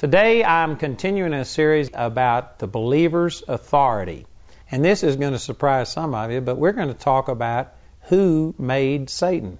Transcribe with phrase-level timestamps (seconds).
[0.00, 4.24] Today I'm continuing a series about the believer's authority.
[4.70, 7.74] And this is going to surprise some of you, but we're going to talk about
[8.04, 9.58] who made Satan.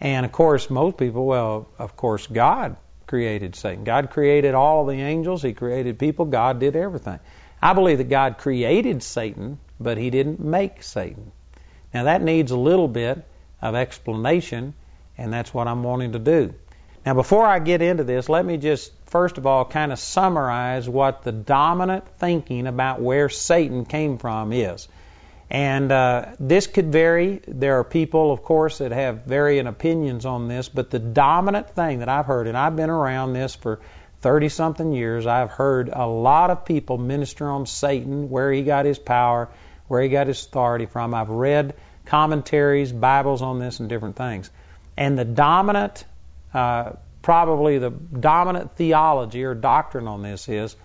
[0.00, 2.76] And of course, most people, well, of course, God
[3.08, 3.82] created Satan.
[3.82, 7.18] God created all the angels, He created people, God did everything.
[7.60, 11.32] I believe that God created Satan, but He didn't make Satan.
[11.92, 13.26] Now that needs a little bit
[13.60, 14.74] of explanation,
[15.16, 16.54] and that's what I'm wanting to do.
[17.06, 20.88] Now, before I get into this, let me just first of all kind of summarize
[20.88, 24.88] what the dominant thinking about where Satan came from is.
[25.50, 27.40] And uh, this could vary.
[27.48, 32.00] There are people, of course, that have varying opinions on this, but the dominant thing
[32.00, 33.80] that I've heard, and I've been around this for
[34.20, 38.84] 30 something years, I've heard a lot of people minister on Satan, where he got
[38.84, 39.48] his power,
[39.86, 41.14] where he got his authority from.
[41.14, 44.50] I've read commentaries, Bibles on this, and different things.
[44.98, 46.04] And the dominant
[46.54, 50.76] uh, probably the dominant theology or doctrine on this is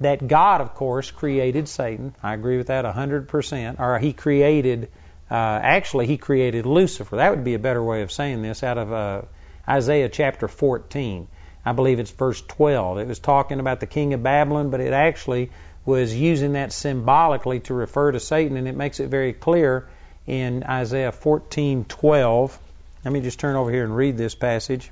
[0.00, 2.14] that God, of course, created Satan.
[2.22, 3.80] I agree with that 100%.
[3.80, 4.90] Or he created,
[5.30, 7.16] uh, actually, he created Lucifer.
[7.16, 9.22] That would be a better way of saying this out of uh,
[9.68, 11.26] Isaiah chapter 14.
[11.64, 12.98] I believe it's verse 12.
[12.98, 15.50] It was talking about the king of Babylon, but it actually
[15.84, 19.88] was using that symbolically to refer to Satan, and it makes it very clear
[20.26, 22.58] in Isaiah 14:12.
[23.04, 24.90] Let me just turn over here and read this passage.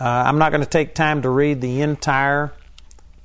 [0.00, 2.52] Uh, I'm not going to take time to read the entire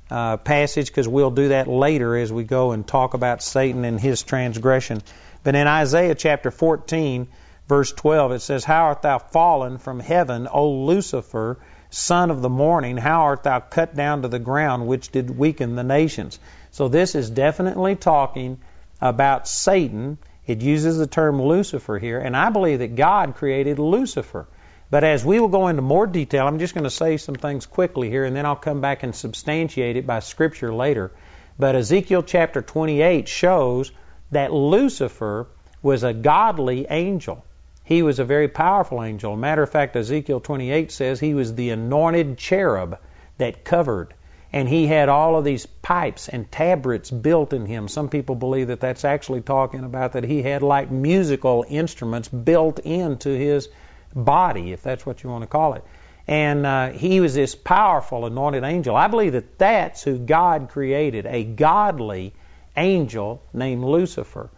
[0.08, 3.98] uh, passage because we'll do that later as we go and talk about Satan and
[3.98, 5.02] his transgression.
[5.42, 7.26] But in Isaiah chapter 14,
[7.66, 11.58] verse 12, it says, How art thou fallen from heaven, O Lucifer,
[11.90, 12.96] son of the morning?
[12.96, 16.38] How art thou cut down to the ground, which did weaken the nations?
[16.70, 18.58] So this is definitely talking
[19.00, 20.18] about Satan.
[20.46, 24.46] It uses the term Lucifer here, and I believe that God created Lucifer.
[24.90, 27.64] But as we will go into more detail, I'm just going to say some things
[27.64, 31.12] quickly here, and then I'll come back and substantiate it by Scripture later.
[31.58, 33.92] But Ezekiel chapter 28 shows
[34.32, 35.46] that Lucifer
[35.80, 37.44] was a godly angel.
[37.84, 39.36] He was a very powerful angel.
[39.36, 42.98] Matter of fact, Ezekiel 28 says he was the anointed cherub
[43.38, 44.14] that covered.
[44.52, 47.86] And he had all of these pipes and tabrets built in him.
[47.86, 52.80] Some people believe that that's actually talking about that he had like musical instruments built
[52.80, 53.68] into his
[54.14, 55.84] body, if that's what you want to call it.
[56.26, 58.94] And uh, he was this powerful anointed angel.
[58.94, 62.34] I believe that that's who God created, a godly
[62.76, 64.50] angel named Lucifer.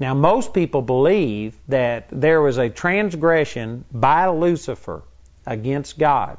[0.00, 5.02] Now, most people believe that there was a transgression by Lucifer
[5.44, 6.38] against God.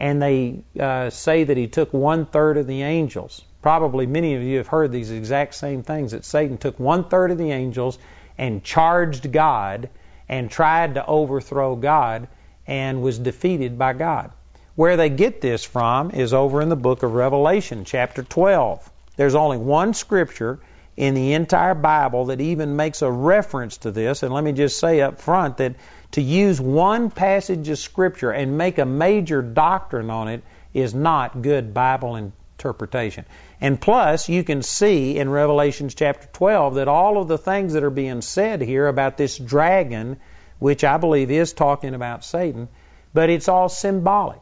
[0.00, 3.44] And they uh, say that he took one third of the angels.
[3.62, 7.30] Probably many of you have heard these exact same things that Satan took one third
[7.30, 7.98] of the angels
[8.38, 9.90] and charged God
[10.30, 12.28] and tried to overthrow God
[12.64, 14.30] and was defeated by God.
[14.76, 18.88] Where they get this from is over in the book of Revelation, chapter 12.
[19.16, 20.60] There's only one scripture
[20.96, 24.22] in the entire Bible that even makes a reference to this.
[24.22, 25.74] And let me just say up front that
[26.12, 31.42] to use one passage of scripture and make a major doctrine on it is not
[31.42, 33.24] good Bible interpretation.
[33.60, 37.84] And plus, you can see in Revelations chapter 12 that all of the things that
[37.84, 40.16] are being said here about this dragon,
[40.58, 42.68] which I believe is talking about Satan,
[43.12, 44.40] but it's all symbolic.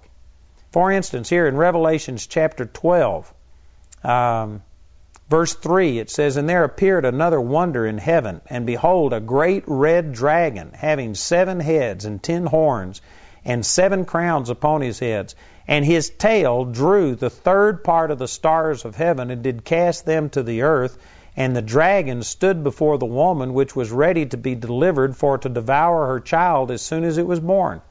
[0.70, 3.32] For instance, here in Revelations chapter 12,
[4.04, 4.62] um,
[5.28, 9.64] verse 3, it says, And there appeared another wonder in heaven, and behold, a great
[9.66, 13.00] red dragon, having seven heads and ten horns,
[13.44, 15.34] and seven crowns upon his heads
[15.68, 20.06] and his tail drew the third part of the stars of heaven and did cast
[20.06, 20.96] them to the earth.
[21.36, 25.48] And the dragon stood before the woman which was ready to be delivered for to
[25.48, 27.82] devour her child as soon as it was born.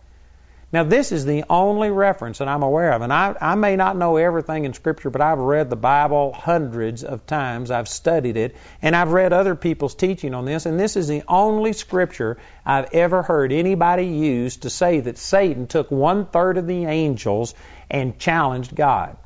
[0.78, 3.02] Now, this is the only reference that I'm aware of.
[3.02, 7.04] And I, I may not know everything in Scripture, but I've read the Bible hundreds
[7.04, 7.72] of times.
[7.72, 8.56] I've studied it.
[8.84, 10.68] And I've read other people's teaching on this.
[10.68, 15.66] And this is the only Scripture I've ever heard anybody use to say that Satan
[15.66, 17.56] took one third of the angels
[17.90, 19.18] and challenged God.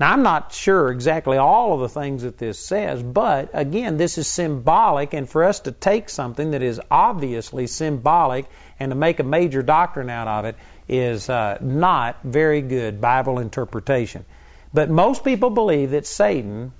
[0.00, 4.16] Now, I'm not sure exactly all of the things that this says, but again, this
[4.16, 8.46] is symbolic, and for us to take something that is obviously symbolic
[8.78, 10.56] and to make a major doctrine out of it
[10.88, 14.24] is uh, not very good Bible interpretation.
[14.72, 16.72] But most people believe that Satan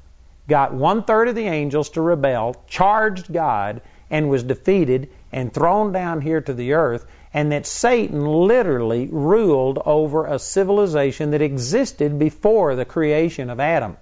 [0.48, 5.92] got one third of the angels to rebel, charged God, and was defeated and thrown
[5.92, 12.18] down here to the earth, and that Satan literally ruled over a civilization that existed
[12.18, 13.96] before the creation of Adam.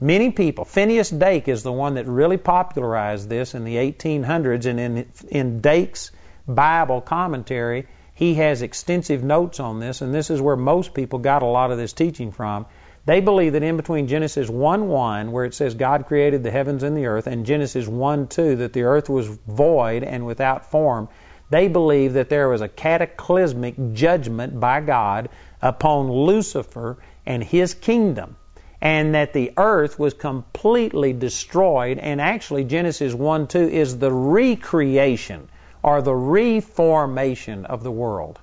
[0.00, 4.78] Many people, Finis Dake is the one that really popularized this in the 1800s, and
[4.78, 6.12] in, in Dake's
[6.46, 7.86] Bible commentary,
[8.18, 11.70] He has extensive notes on this, and this is where most people got a lot
[11.70, 12.66] of this teaching from.
[13.06, 16.82] They believe that in between Genesis 1 1, where it says God created the heavens
[16.82, 21.08] and the earth, and Genesis 1 2, that the earth was void and without form,
[21.50, 25.28] they believe that there was a cataclysmic judgment by God
[25.62, 28.34] upon Lucifer and his kingdom,
[28.80, 32.00] and that the earth was completely destroyed.
[32.00, 35.48] And actually, Genesis 1 2 is the recreation
[35.88, 38.38] or the reformation of the world.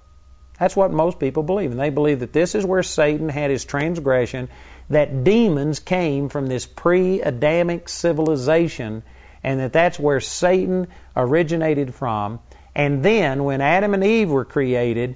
[0.60, 1.70] That's what most people believe.
[1.70, 4.50] And they believe that this is where Satan had his transgression,
[4.90, 9.04] that demons came from this pre Adamic civilization,
[9.44, 12.40] and that that's where Satan originated from.
[12.74, 15.16] And then, when Adam and Eve were created,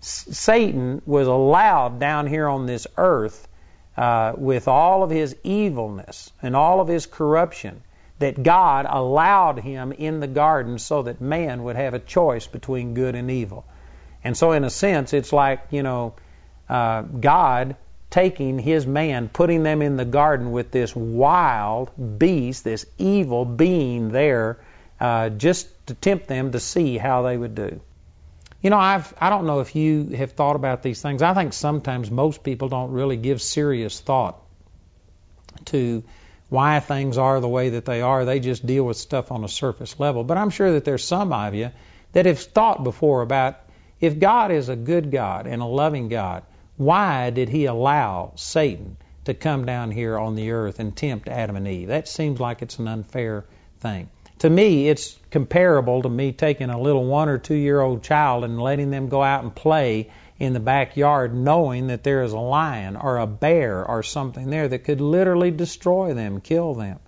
[0.00, 3.48] Satan was allowed down here on this earth
[3.96, 7.82] uh, with all of his evilness and all of his corruption
[8.20, 12.94] that God allowed him in the garden so that man would have a choice between
[12.94, 13.64] good and evil.
[14.22, 16.14] And so, in a sense, it's like, you know,
[16.68, 17.76] uh, God
[18.10, 24.10] taking his man, putting them in the garden with this wild beast, this evil being
[24.10, 24.58] there,
[25.00, 27.80] uh, just to tempt them to see how they would do.
[28.60, 31.22] You know, I've I don't know if you have thought about these things.
[31.22, 34.38] I think sometimes most people don't really give serious thought
[35.66, 36.02] to
[36.50, 38.24] why things are the way that they are.
[38.24, 40.24] They just deal with stuff on a surface level.
[40.24, 41.70] But I'm sure that there's some of you
[42.12, 43.60] that have thought before about
[44.00, 46.42] if God is a good God and a loving God,
[46.76, 51.56] why did he allow Satan to come down here on the earth and tempt Adam
[51.56, 51.88] and Eve?
[51.88, 53.44] That seems like it's an unfair
[53.78, 54.10] thing.
[54.40, 58.42] To me, it's comparable to me taking a little one or two year old child
[58.42, 62.38] and letting them go out and play in the backyard knowing that there is a
[62.38, 66.98] lion or a bear or something there that could literally destroy them, kill them.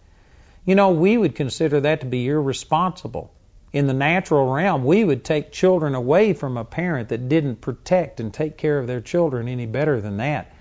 [0.67, 3.33] You know, we would consider that to be irresponsible.
[3.73, 8.21] In the natural realm, we would take children away from a parent that didn't protect
[8.21, 10.53] and take care of their children any better than that.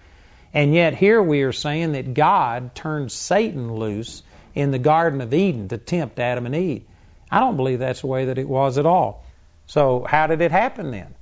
[0.53, 4.23] And yet, here we are saying that God turned Satan loose
[4.55, 6.83] in the Garden of Eden to tempt Adam and Eve.
[7.29, 9.25] I don't believe that's the way that it was at all.
[9.65, 11.13] So, how did it happen then?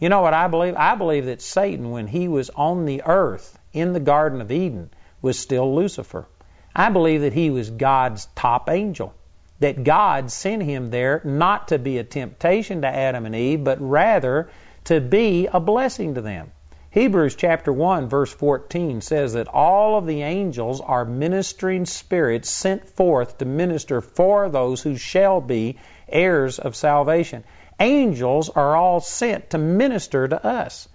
[0.00, 0.76] You know what I believe?
[0.76, 4.90] I believe that Satan, when he was on the earth in the Garden of Eden,
[5.20, 6.26] was still Lucifer.
[6.74, 9.12] I believe that he was God's top angel.
[9.58, 13.80] That God sent him there not to be a temptation to Adam and Eve, but
[13.80, 14.48] rather
[14.84, 16.52] to be a blessing to them.
[16.90, 22.88] Hebrews chapter 1 verse 14 says that all of the angels are ministering spirits sent
[22.88, 25.76] forth to minister for those who shall be
[26.08, 27.44] heirs of salvation
[27.80, 30.88] angels are all sent to minister to us.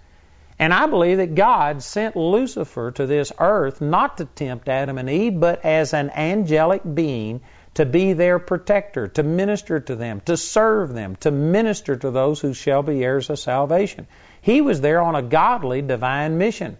[0.58, 5.10] And I believe that God sent Lucifer to this earth not to tempt Adam and
[5.10, 7.40] Eve, but as an angelic being
[7.74, 12.40] to be their protector, to minister to them, to serve them, to minister to those
[12.40, 14.06] who shall be heirs of salvation.
[14.40, 16.78] He was there on a godly divine mission.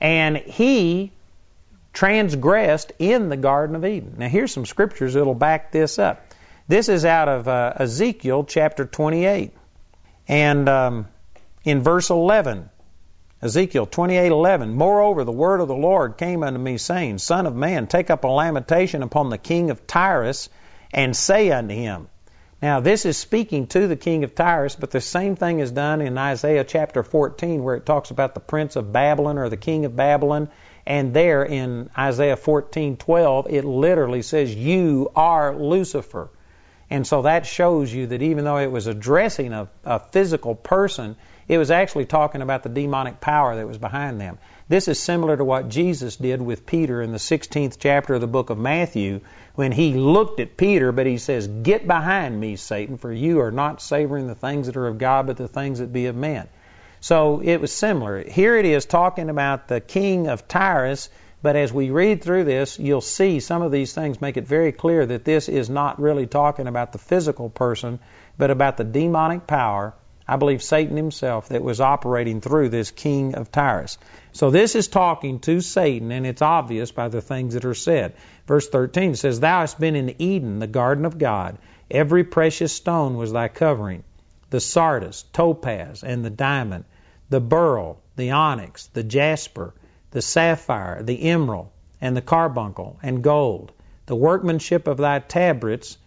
[0.00, 1.10] And he
[1.92, 4.14] transgressed in the Garden of Eden.
[4.18, 6.24] Now, here's some scriptures that'll back this up.
[6.66, 9.52] This is out of uh, Ezekiel chapter 28.
[10.26, 11.08] And um,
[11.62, 12.70] in verse 11,
[13.42, 17.86] Ezekiel 28:11 Moreover the word of the Lord came unto me saying son of man
[17.86, 20.48] take up a lamentation upon the king of Tyrus
[20.90, 22.08] and say unto him
[22.62, 26.00] Now this is speaking to the king of Tyrus but the same thing is done
[26.00, 29.84] in Isaiah chapter 14 where it talks about the prince of Babylon or the king
[29.84, 30.48] of Babylon
[30.86, 36.30] and there in Isaiah 14:12 it literally says you are Lucifer
[36.94, 41.16] and so that shows you that even though it was addressing a, a physical person,
[41.48, 44.38] it was actually talking about the demonic power that was behind them.
[44.68, 48.28] This is similar to what Jesus did with Peter in the 16th chapter of the
[48.28, 49.22] book of Matthew
[49.56, 53.50] when he looked at Peter, but he says, Get behind me, Satan, for you are
[53.50, 56.46] not savoring the things that are of God, but the things that be of men.
[57.00, 58.22] So it was similar.
[58.22, 61.10] Here it is talking about the king of Tyrus
[61.44, 64.72] but as we read through this, you'll see some of these things make it very
[64.72, 67.98] clear that this is not really talking about the physical person,
[68.38, 69.92] but about the demonic power,
[70.26, 73.98] I believe Satan himself, that was operating through this king of Tyrus.
[74.32, 78.14] So this is talking to Satan, and it's obvious by the things that are said.
[78.46, 81.58] Verse 13 says, Thou hast been in Eden, the garden of God.
[81.90, 84.02] Every precious stone was thy covering
[84.48, 86.86] the sardius, topaz, and the diamond,
[87.28, 89.74] the beryl, the onyx, the jasper
[90.14, 91.68] the sapphire, the emerald,
[92.00, 93.72] and the carbuncle, and gold.
[94.06, 95.98] The workmanship of thy tabrets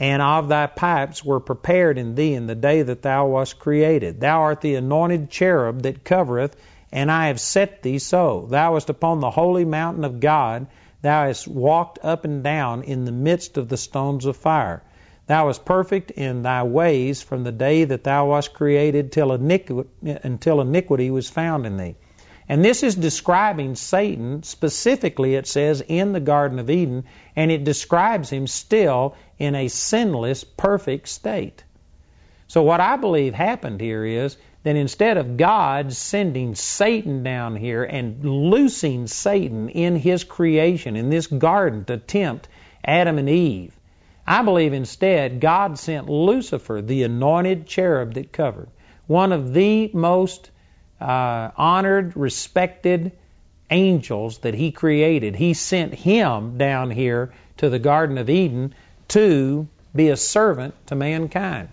[0.00, 4.20] and of thy pipes were prepared in thee in the day that thou wast created.
[4.20, 6.56] Thou art the anointed cherub that covereth,
[6.90, 8.46] and I have set thee so.
[8.48, 10.66] Thou wast upon the holy mountain of God.
[11.02, 14.82] Thou hast walked up and down in the midst of the stones of fire.
[15.26, 19.90] Thou wast perfect in thy ways from the day that thou wast created till iniquity,
[20.02, 21.96] until iniquity was found in thee.
[22.48, 27.04] And this is describing Satan specifically, it says, in the Garden of Eden,
[27.36, 31.64] and it describes him still in a sinless, perfect state.
[32.48, 37.82] So, what I believe happened here is that instead of God sending Satan down here
[37.82, 42.48] and loosing Satan in his creation, in this garden, to tempt
[42.84, 43.78] Adam and Eve,
[44.26, 48.68] I believe instead God sent Lucifer, the anointed cherub that covered,
[49.06, 50.50] one of the most
[51.02, 53.12] uh, honored, respected
[53.70, 55.34] angels that he created.
[55.34, 58.74] He sent him down here to the Garden of Eden
[59.08, 61.68] to be a servant to mankind.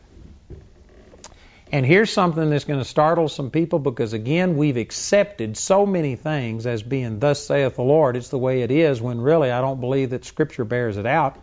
[1.71, 6.15] And here's something that's going to startle some people because, again, we've accepted so many
[6.15, 9.61] things as being, Thus saith the Lord, it's the way it is, when really I
[9.61, 11.37] don't believe that Scripture bears it out.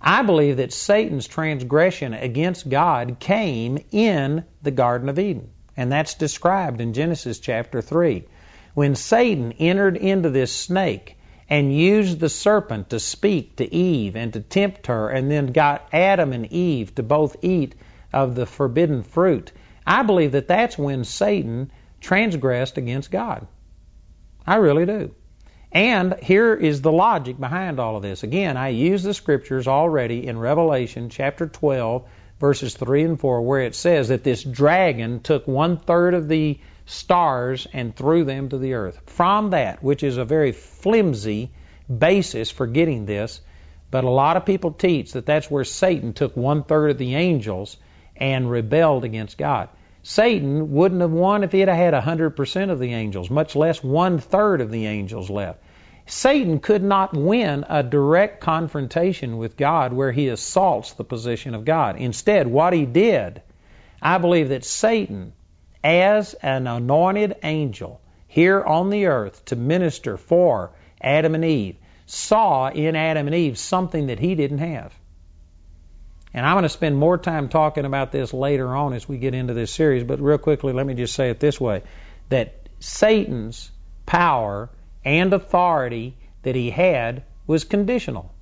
[0.00, 5.50] I believe that Satan's transgression against God came in the Garden of Eden.
[5.76, 8.24] And that's described in Genesis chapter 3.
[8.74, 11.16] When Satan entered into this snake
[11.48, 15.88] and used the serpent to speak to Eve and to tempt her, and then got
[15.92, 17.74] Adam and Eve to both eat
[18.12, 19.52] of the forbidden fruit,
[19.86, 23.46] I believe that that's when Satan transgressed against God.
[24.46, 25.14] I really do.
[25.72, 28.22] And here is the logic behind all of this.
[28.22, 32.04] Again, I use the scriptures already in Revelation chapter 12
[32.40, 36.58] verses 3 and 4, where it says that this dragon took one third of the
[36.86, 39.00] stars and threw them to the earth.
[39.06, 41.52] From that, which is a very flimsy
[41.86, 43.40] basis for getting this,
[43.90, 47.14] but a lot of people teach that that's where Satan took one third of the
[47.14, 47.76] angels
[48.16, 49.68] and rebelled against God.
[50.02, 54.18] Satan wouldn't have won if he had had 100% of the angels, much less one
[54.18, 55.62] third of the angels left.
[56.10, 61.64] Satan could not win a direct confrontation with God where he assaults the position of
[61.64, 61.96] God.
[61.96, 63.42] Instead, what he did,
[64.02, 65.32] I believe that Satan,
[65.84, 71.76] as an anointed angel here on the earth to minister for Adam and Eve,
[72.06, 74.92] saw in Adam and Eve something that he didn't have.
[76.34, 79.34] And I'm going to spend more time talking about this later on as we get
[79.34, 81.84] into this series, but real quickly, let me just say it this way
[82.30, 83.70] that Satan's
[84.06, 84.70] power
[85.04, 88.32] and authority that he had was conditional.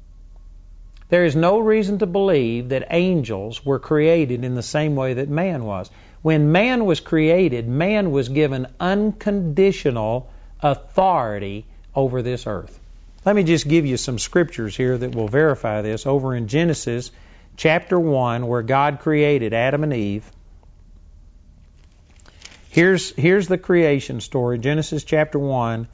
[1.08, 5.28] There is no reason to believe that angels were created in the same way that
[5.28, 5.90] man was.
[6.20, 12.78] When man was created, man was given unconditional authority over this earth.
[13.24, 16.06] Let me just give you some scriptures here that will verify this.
[16.06, 17.10] Over in Genesis
[17.56, 20.30] chapter 1, where God created Adam and Eve,
[22.70, 25.88] here's, here's the creation story Genesis chapter 1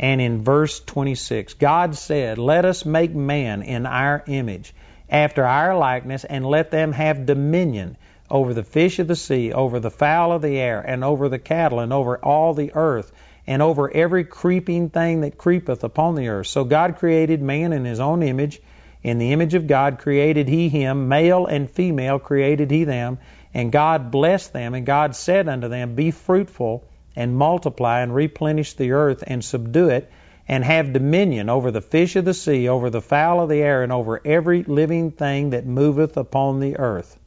[0.00, 1.54] and in verse 26.
[1.54, 4.74] God said, Let us make man in our image,
[5.10, 7.98] after our likeness, and let them have dominion
[8.30, 11.38] over the fish of the sea, over the fowl of the air, and over the
[11.38, 13.12] cattle, and over all the earth,
[13.46, 16.46] and over every creeping thing that creepeth upon the earth.
[16.46, 18.58] So God created man in his own image.
[19.02, 23.18] In the image of God created he him, male and female created he them.
[23.52, 26.84] And God blessed them, and God said unto them, Be fruitful
[27.16, 30.10] and multiply and replenish the earth and subdue it
[30.48, 33.82] and have dominion over the fish of the sea, over the fowl of the air,
[33.82, 37.18] and over every living thing that moveth upon the earth.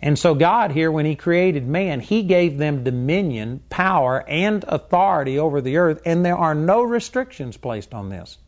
[0.00, 5.38] And so, God here, when He created man, He gave them dominion, power, and authority
[5.38, 8.38] over the earth, and there are no restrictions placed on this.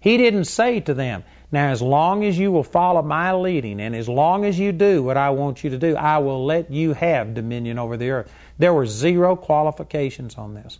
[0.00, 3.96] He didn't say to them, Now, as long as you will follow my leading, and
[3.96, 6.92] as long as you do what I want you to do, I will let you
[6.92, 8.32] have dominion over the earth.
[8.58, 10.78] There were zero qualifications on this.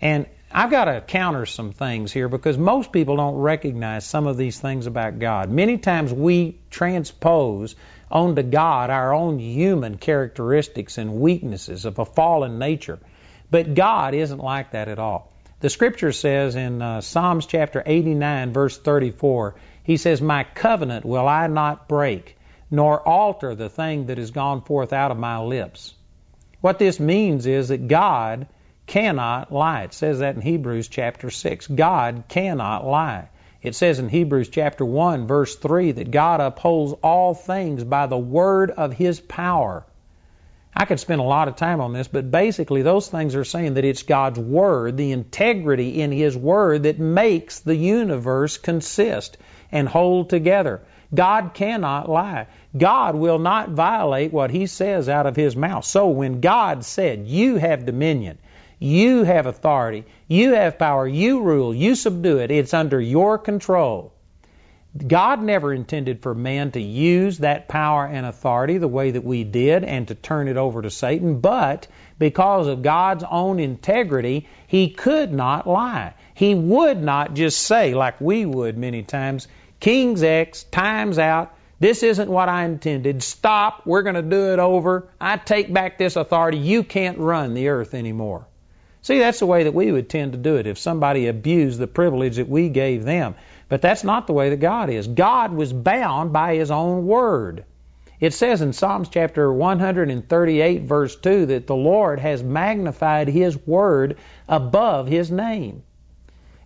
[0.00, 4.36] And I've got to counter some things here because most people don't recognize some of
[4.36, 5.50] these things about God.
[5.50, 7.74] Many times we transpose
[8.10, 13.00] onto God our own human characteristics and weaknesses of a fallen nature.
[13.50, 15.32] But God isn't like that at all.
[15.60, 19.54] The scripture says in uh, Psalms chapter 89, verse 34,
[19.86, 22.36] He says, My covenant will I not break,
[22.72, 25.94] nor alter the thing that has gone forth out of my lips.
[26.60, 28.48] What this means is that God
[28.88, 29.84] cannot lie.
[29.84, 31.68] It says that in Hebrews chapter 6.
[31.68, 33.28] God cannot lie.
[33.62, 38.18] It says in Hebrews chapter 1, verse 3, that God upholds all things by the
[38.18, 39.86] word of his power.
[40.74, 43.74] I could spend a lot of time on this, but basically, those things are saying
[43.74, 49.38] that it's God's Word, the integrity in His Word, that makes the universe consist
[49.72, 50.80] and hold together.
[51.14, 52.46] God cannot lie.
[52.76, 55.84] God will not violate what He says out of His mouth.
[55.84, 58.38] So when God said, You have dominion,
[58.78, 64.12] you have authority, you have power, you rule, you subdue it, it's under your control,
[65.08, 69.44] God never intended for man to use that power and authority the way that we
[69.44, 71.86] did and to turn it over to Satan, but
[72.18, 76.14] because of God's own integrity, he could not lie.
[76.34, 79.48] He would not just say, like we would many times,
[79.80, 84.58] King's X, time's out, this isn't what I intended, stop, we're going to do it
[84.58, 88.46] over, I take back this authority, you can't run the earth anymore.
[89.02, 91.86] See, that's the way that we would tend to do it if somebody abused the
[91.86, 93.36] privilege that we gave them.
[93.68, 95.08] But that's not the way that God is.
[95.08, 97.64] God was bound by His own word.
[98.20, 104.16] It says in Psalms chapter 138, verse 2, that the Lord has magnified His word
[104.48, 105.82] above His name.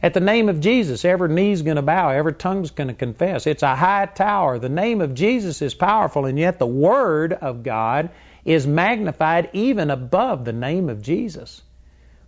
[0.02, 3.46] At the name of Jesus, every knee's going to bow, every tongue's going to confess.
[3.46, 4.58] It's a high tower.
[4.58, 8.10] The name of Jesus is powerful, and yet the Word of God
[8.44, 11.60] is magnified even above the name of Jesus.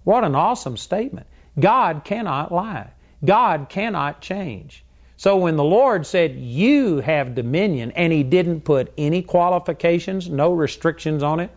[0.04, 1.26] What an awesome statement.
[1.58, 2.90] God cannot lie.
[3.24, 4.84] God cannot change.
[5.16, 10.52] So when the Lord said, You have dominion, and He didn't put any qualifications, no
[10.52, 11.50] restrictions on it,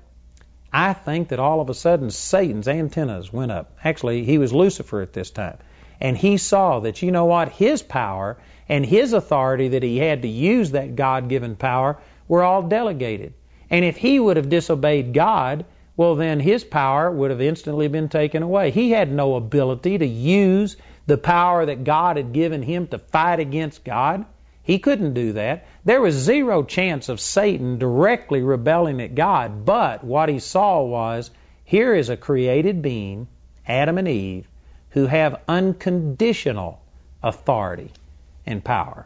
[0.77, 3.77] I think that all of a sudden Satan's antennas went up.
[3.81, 5.57] Actually, he was Lucifer at this time.
[6.01, 10.23] And he saw that, you know what, his power and his authority that he had
[10.23, 13.35] to use that God given power were all delegated.
[13.69, 15.63] And if he would have disobeyed God,
[15.95, 18.71] well, then his power would have instantly been taken away.
[18.71, 20.75] He had no ability to use
[21.07, 24.25] the power that God had given him to fight against God.
[24.63, 25.67] He couldn't do that.
[25.83, 31.29] There was zero chance of Satan directly rebelling at God, but what he saw was
[31.63, 33.27] here is a created being,
[33.67, 34.47] Adam and Eve,
[34.91, 36.81] who have unconditional
[37.21, 37.91] authority
[38.45, 39.05] and power.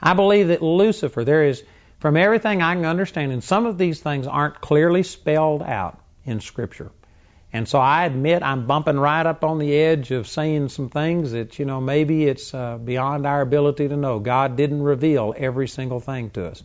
[0.00, 1.64] I believe that Lucifer, there is,
[1.98, 6.40] from everything I can understand, and some of these things aren't clearly spelled out in
[6.40, 6.90] Scripture.
[7.54, 11.30] And so I admit I'm bumping right up on the edge of saying some things
[11.30, 14.18] that, you know, maybe it's uh, beyond our ability to know.
[14.18, 16.64] God didn't reveal every single thing to us.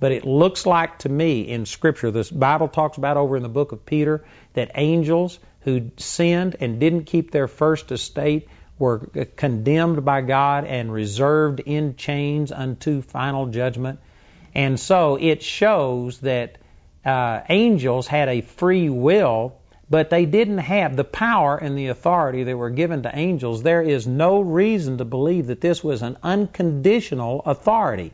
[0.00, 3.50] But it looks like to me in Scripture, this Bible talks about over in the
[3.50, 9.00] book of Peter, that angels who sinned and didn't keep their first estate were
[9.36, 14.00] condemned by God and reserved in chains unto final judgment.
[14.54, 16.56] And so it shows that
[17.04, 19.59] uh, angels had a free will
[19.90, 23.64] but they didn't have the power and the authority that were given to angels.
[23.64, 28.12] There is no reason to believe that this was an unconditional authority.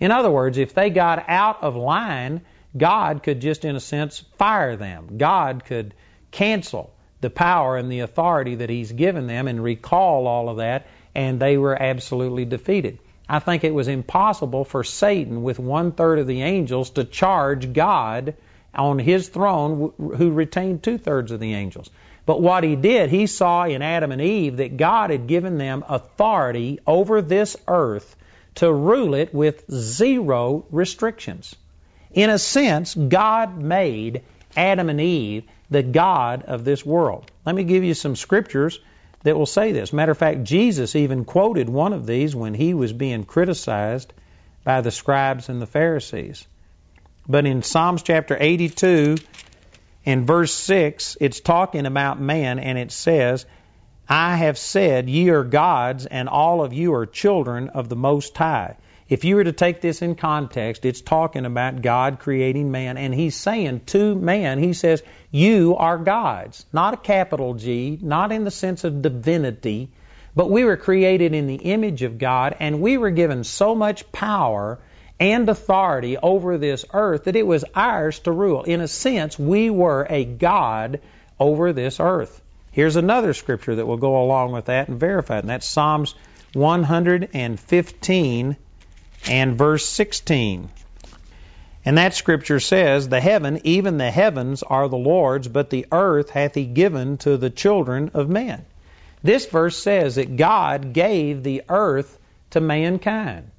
[0.00, 2.40] In other words, if they got out of line,
[2.74, 5.18] God could just, in a sense, fire them.
[5.18, 5.92] God could
[6.30, 10.86] cancel the power and the authority that He's given them and recall all of that,
[11.14, 12.98] and they were absolutely defeated.
[13.28, 17.74] I think it was impossible for Satan, with one third of the angels, to charge
[17.74, 18.34] God
[18.74, 21.90] on his throne who retained two thirds of the angels.
[22.26, 25.84] But what he did, he saw in Adam and Eve that God had given them
[25.88, 28.16] authority over this earth
[28.56, 31.56] to rule it with zero restrictions.
[32.12, 34.22] In a sense, God made
[34.56, 37.30] Adam and Eve the God of this world.
[37.46, 38.80] Let me give you some scriptures
[39.22, 39.92] that will say this.
[39.92, 44.12] Matter of fact, Jesus even quoted one of these when he was being criticized
[44.64, 46.46] by the scribes and the Pharisees.
[47.28, 49.16] But in Psalms chapter 82
[50.04, 53.46] in verse 6, it's talking about man, and it says,
[54.08, 58.36] I have said, Ye are gods, and all of you are children of the Most
[58.36, 58.76] High.
[59.08, 63.14] If you were to take this in context, it's talking about God creating man, and
[63.14, 66.64] He's saying to man, He says, You are gods.
[66.72, 69.90] Not a capital G, not in the sense of divinity,
[70.34, 74.10] but we were created in the image of God, and we were given so much
[74.12, 74.78] power
[75.20, 78.62] and authority over this earth that it was ours to rule.
[78.62, 81.00] In a sense, we were a God
[81.38, 82.40] over this earth.
[82.72, 86.14] Here's another scripture that will go along with that and verify it, and that's Psalms
[86.54, 88.56] 115
[89.28, 90.68] and verse 16.
[91.84, 96.30] And that scripture says, The heaven, even the heavens, are the Lord's, but the earth
[96.30, 98.64] hath he given to the children of men.
[99.22, 102.18] This verse says that God gave the earth
[102.50, 103.50] to mankind.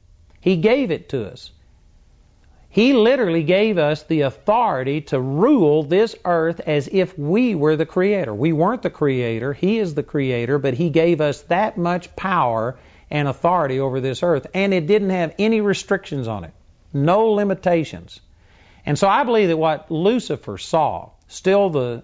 [0.41, 1.51] He gave it to us.
[2.69, 7.86] He literally gave us the authority to rule this earth as if we were the
[7.86, 8.34] creator.
[8.34, 12.77] We weren't the creator, He is the creator, but He gave us that much power
[13.10, 16.54] and authority over this earth, and it didn't have any restrictions on it,
[16.93, 18.21] no limitations.
[18.86, 22.04] And so I believe that what Lucifer saw, still the,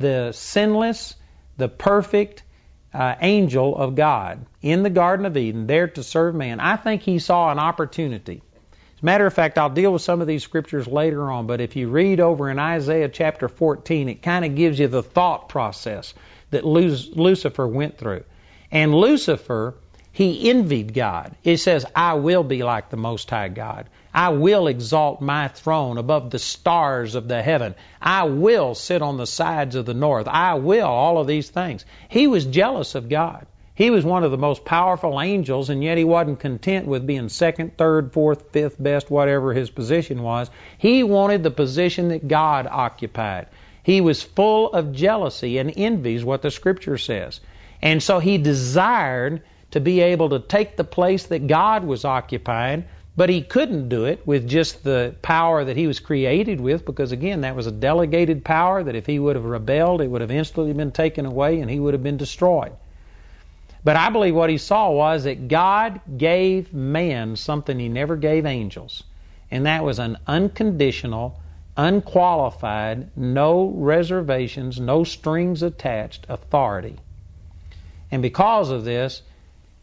[0.00, 1.14] the sinless,
[1.56, 2.42] the perfect,
[2.92, 7.02] uh, angel of God in the Garden of Eden, there to serve man, I think
[7.02, 8.42] he saw an opportunity.
[8.96, 11.60] As a matter of fact, I'll deal with some of these scriptures later on, but
[11.60, 15.48] if you read over in Isaiah chapter 14, it kind of gives you the thought
[15.48, 16.14] process
[16.50, 18.24] that Lucifer went through.
[18.70, 19.74] And Lucifer
[20.12, 21.36] He envied God.
[21.44, 23.88] It says, I will be like the Most High God.
[24.12, 27.74] I will exalt my throne above the stars of the heaven.
[28.00, 30.26] I will sit on the sides of the north.
[30.26, 31.84] I will, all of these things.
[32.08, 33.46] He was jealous of God.
[33.74, 37.28] He was one of the most powerful angels, and yet he wasn't content with being
[37.28, 40.50] second, third, fourth, fifth best, whatever his position was.
[40.78, 43.46] He wanted the position that God occupied.
[43.84, 47.40] He was full of jealousy and envy, is what the scripture says.
[47.80, 52.84] And so he desired to be able to take the place that God was occupying,
[53.16, 57.12] but he couldn't do it with just the power that he was created with, because
[57.12, 60.30] again, that was a delegated power that if he would have rebelled, it would have
[60.30, 62.72] instantly been taken away and he would have been destroyed.
[63.84, 68.46] But I believe what he saw was that God gave man something he never gave
[68.46, 69.02] angels,
[69.50, 71.40] and that was an unconditional,
[71.76, 76.96] unqualified, no reservations, no strings attached authority.
[78.10, 79.22] And because of this,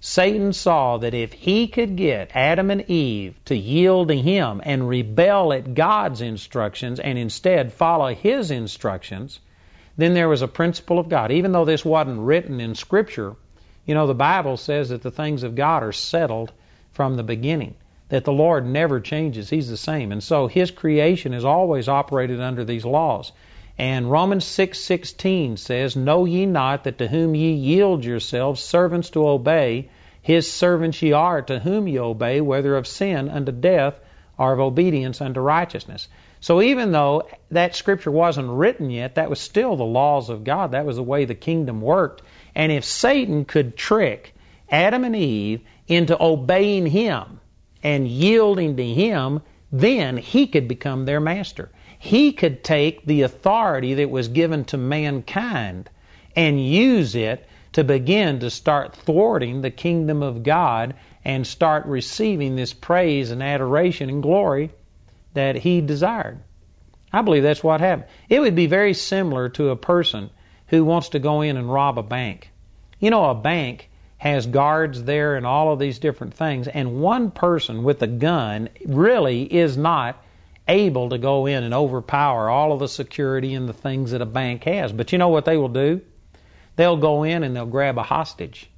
[0.08, 4.88] Satan saw that if he could get Adam and Eve to yield to him and
[4.88, 9.40] rebel at God's instructions and instead follow his instructions,
[9.98, 11.32] then there was a principle of God.
[11.32, 13.36] Even though this wasn't written in Scripture,
[13.88, 16.52] you know, the Bible says that the things of God are settled
[16.92, 17.74] from the beginning,
[18.10, 19.50] that the Lord never changes.
[19.50, 20.12] He's the same.
[20.12, 23.32] And so his creation has always operated under these laws.
[23.78, 29.28] And Romans 6:16 says, "Know ye not that to whom ye yield yourselves servants to
[29.28, 29.90] obey,
[30.26, 34.00] his servants ye are to whom ye obey, whether of sin unto death
[34.38, 36.08] or of obedience unto righteousness."
[36.40, 40.72] So even though that scripture wasn't written yet, that was still the laws of God.
[40.72, 42.24] That was the way the kingdom worked.
[42.56, 44.34] And if Satan could trick
[44.70, 47.40] Adam and Eve into obeying him
[47.84, 51.70] and yielding to him, then he could become their master
[52.06, 55.90] he could take the authority that was given to mankind
[56.36, 60.94] and use it to begin to start thwarting the kingdom of God
[61.26, 64.72] and start receiving this praise and adoration and glory
[65.34, 66.40] that he desired.
[67.12, 68.08] I believe that's what happened.
[68.30, 70.30] It would be very similar to a person
[70.68, 72.50] who wants to go in and rob a bank.
[72.98, 77.30] You know, a bank has guards there and all of these different things, and one
[77.30, 80.24] person with a gun really is not
[80.66, 84.26] able to go in and overpower all of the security and the things that a
[84.26, 84.94] bank has.
[84.94, 86.00] But you know what they will do?
[86.76, 88.70] They'll go in and they'll grab a hostage.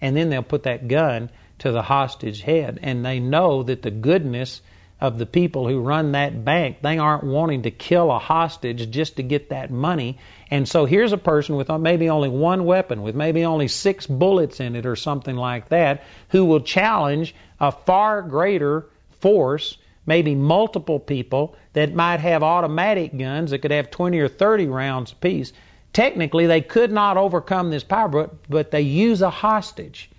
[0.00, 2.78] And then they'll put that gun to the hostage head.
[2.82, 4.62] And they know that the goodness
[5.00, 9.16] of the people who run that bank, they aren't wanting to kill a hostage just
[9.16, 10.18] to get that money.
[10.50, 14.60] And so here's a person with maybe only one weapon, with maybe only six bullets
[14.60, 18.86] in it or something like that, who will challenge a far greater
[19.20, 24.66] force maybe multiple people that might have automatic guns that could have 20 or 30
[24.66, 25.52] rounds apiece.
[25.92, 30.10] Technically, they could not overcome this power, but, but they use a hostage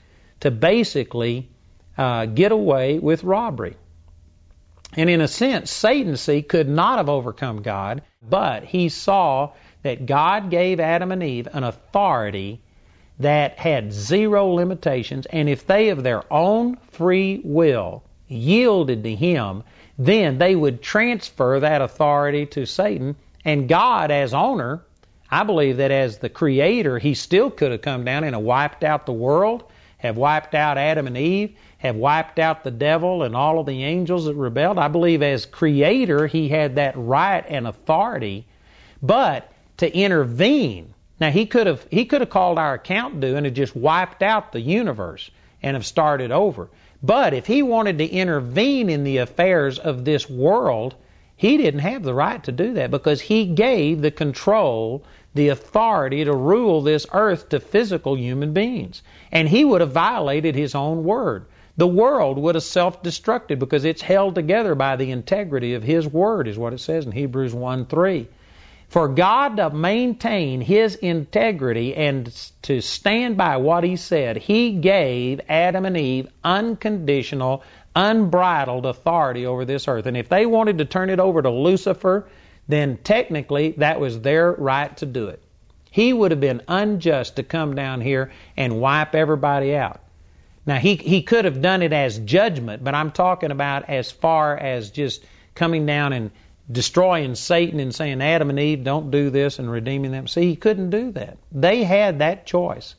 [0.41, 1.49] to basically
[1.97, 3.77] uh, get away with robbery.
[4.97, 9.53] And in a sense, Satan, see, could not have overcome God, but he saw
[9.83, 12.61] that God gave Adam and Eve an authority
[13.19, 19.63] that had zero limitations, and if they of their own free will yielded to him,
[19.97, 23.15] then they would transfer that authority to Satan.
[23.45, 24.83] And God, as owner,
[25.31, 28.83] I believe that as the creator, he still could have come down and have wiped
[28.83, 29.63] out the world,
[29.97, 33.83] have wiped out Adam and Eve, have wiped out the devil and all of the
[33.83, 34.77] angels that rebelled.
[34.77, 38.45] I believe as creator, he had that right and authority.
[39.01, 43.45] But to intervene, now he could have he could have called our account due and
[43.45, 45.31] have just wiped out the universe
[45.63, 46.69] and have started over.
[47.01, 50.95] But if he wanted to intervene in the affairs of this world,
[51.35, 56.23] he didn't have the right to do that because he gave the control, the authority
[56.25, 59.01] to rule this earth to physical human beings.
[59.31, 61.45] And he would have violated his own word.
[61.77, 66.07] The world would have self destructed because it's held together by the integrity of his
[66.07, 68.27] word, is what it says in Hebrews 1 3.
[68.91, 72.29] For God to maintain His integrity and
[72.63, 77.63] to stand by what He said, He gave Adam and Eve unconditional,
[77.95, 80.07] unbridled authority over this earth.
[80.07, 82.27] And if they wanted to turn it over to Lucifer,
[82.67, 85.41] then technically that was their right to do it.
[85.89, 89.99] He would have been unjust to come down here and wipe everybody out.
[90.65, 94.55] Now, he, he could have done it as judgment, but I'm talking about as far
[94.55, 95.23] as just
[95.55, 96.31] coming down and
[96.71, 100.27] destroying Satan and saying, Adam and Eve, don't do this, and redeeming them.
[100.27, 101.37] See, he couldn't do that.
[101.51, 102.95] They had that choice.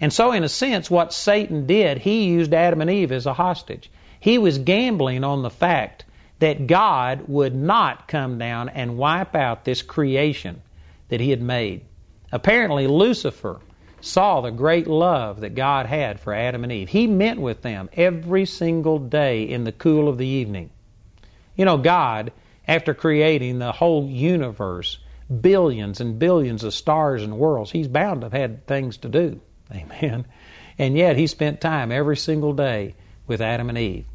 [0.00, 3.34] And so, in a sense, what Satan did, he used Adam and Eve as a
[3.34, 3.90] hostage.
[4.18, 6.04] He was gambling on the fact
[6.40, 10.60] that God would not come down and wipe out this creation
[11.08, 11.82] that he had made.
[12.32, 13.60] Apparently, Lucifer
[14.00, 16.88] saw the great love that God had for Adam and Eve.
[16.88, 20.70] He met with them every single day in the cool of the evening.
[21.54, 22.32] You know, God,
[22.66, 24.98] after creating the whole universe,
[25.40, 29.40] billions and billions of stars and worlds, He's bound to have had things to do.
[29.74, 30.24] Amen.
[30.78, 32.94] And yet He spent time every single day
[33.26, 34.06] with Adam and Eve.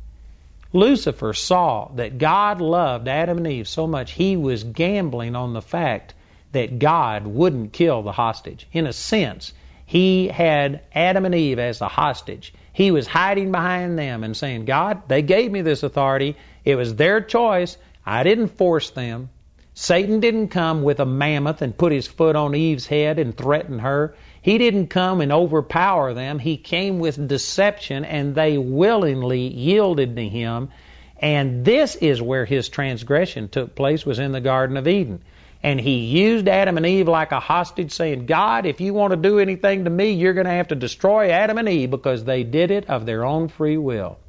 [0.74, 5.62] Lucifer saw that God loved Adam and Eve so much he was gambling on the
[5.62, 6.14] fact
[6.52, 8.68] that God wouldn't kill the hostage.
[8.72, 9.54] In a sense,
[9.86, 12.54] he had Adam and Eve as the hostage.
[12.74, 16.36] He was hiding behind them and saying, God, they gave me this authority.
[16.64, 17.78] It was their choice.
[18.06, 19.30] I didn't force them.
[19.74, 23.80] Satan didn't come with a mammoth and put his foot on Eve's head and threaten
[23.80, 24.16] her.
[24.46, 26.38] He didn't come and overpower them.
[26.38, 30.70] He came with deception, and they willingly yielded to him.
[31.20, 35.24] And this is where his transgression took place, was in the Garden of Eden.
[35.64, 39.18] And he used Adam and Eve like a hostage, saying, God, if you want to
[39.18, 42.44] do anything to me, you're going to have to destroy Adam and Eve because they
[42.44, 44.20] did it of their own free will.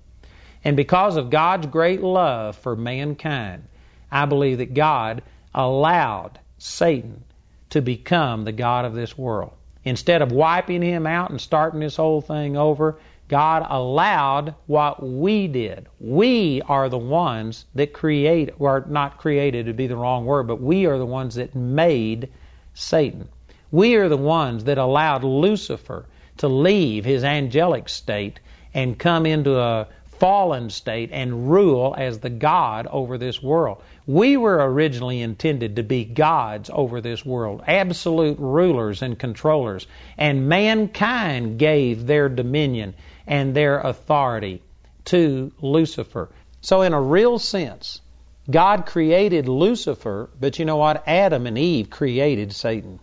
[0.65, 3.65] And because of God's great love for mankind,
[4.11, 5.21] I believe that God
[5.55, 7.23] allowed Satan
[7.69, 9.53] to become the God of this world.
[9.87, 15.47] Instead of wiping him out and starting this whole thing over, God allowed what we
[15.47, 15.87] did.
[16.01, 20.61] We are the ones that create, or not created to be the wrong word, but
[20.61, 22.31] we are the ones that made
[22.75, 23.29] Satan.
[23.71, 26.07] We are the ones that allowed Lucifer
[26.39, 28.41] to leave his angelic state
[28.75, 29.87] and come into a
[30.19, 33.83] fallen state and rule as the God over this world.
[34.07, 40.49] We were originally intended to be gods over this world, absolute rulers and controllers, and
[40.49, 42.95] mankind gave their dominion
[43.27, 44.63] and their authority
[45.07, 46.29] to Lucifer.
[46.61, 48.01] So, in a real sense,
[48.49, 51.03] God created Lucifer, but you know what?
[51.09, 53.01] Adam and Eve created Satan.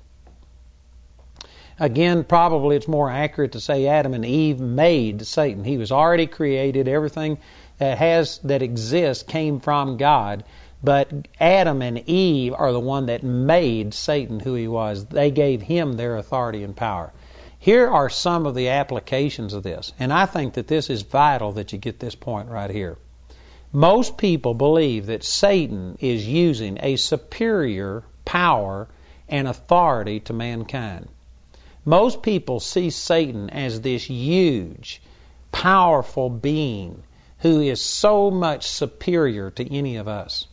[1.80, 5.66] Again, probably it's more accurate to say Adam and Eve made Satan.
[5.66, 6.88] He was already created.
[6.88, 7.40] Everything
[7.80, 10.46] that has that exists came from God.
[10.84, 15.06] But Adam and Eve are the one that made Satan who he was.
[15.06, 17.14] They gave him their authority and power.
[17.58, 21.54] Here are some of the applications of this, and I think that this is vital
[21.54, 22.98] that you get this point right here.
[23.72, 28.90] Most people believe that Satan is using a superior power
[29.30, 31.08] and authority to mankind.
[31.86, 35.02] Most people see Satan as this huge,
[35.54, 37.04] powerful being
[37.40, 40.48] who is so much superior to any of us.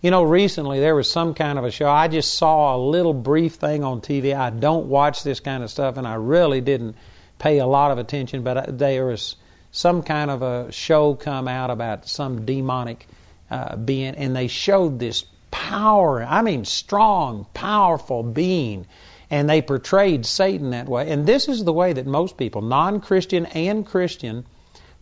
[0.00, 1.88] You know, recently there was some kind of a show.
[1.88, 4.34] I just saw a little brief thing on TV.
[4.34, 6.96] I don't watch this kind of stuff, and I really didn't
[7.38, 9.36] pay a lot of attention, but there was
[9.72, 13.06] some kind of a show come out about some demonic
[13.50, 18.86] uh, being, and they showed this power, I mean, strong, powerful being
[19.30, 21.10] and they portrayed Satan that way.
[21.10, 24.44] And this is the way that most people, non Christian and Christian,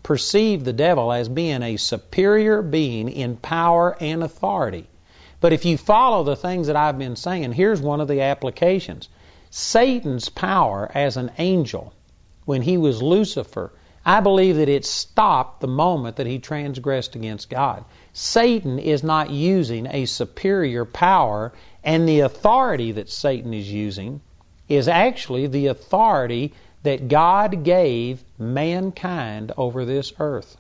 [0.03, 4.87] perceive the devil as being a superior being in power and authority.
[5.41, 9.09] But if you follow the things that I've been saying, here's one of the applications.
[9.51, 11.93] Satan's power as an angel,
[12.45, 13.73] when he was Lucifer,
[14.05, 17.85] I believe that it stopped the moment that he transgressed against God.
[18.13, 21.53] Satan is not using a superior power
[21.85, 24.21] and the authority that Satan is using
[24.69, 26.55] is actually the authority
[26.89, 30.57] that God gave mankind over this earth.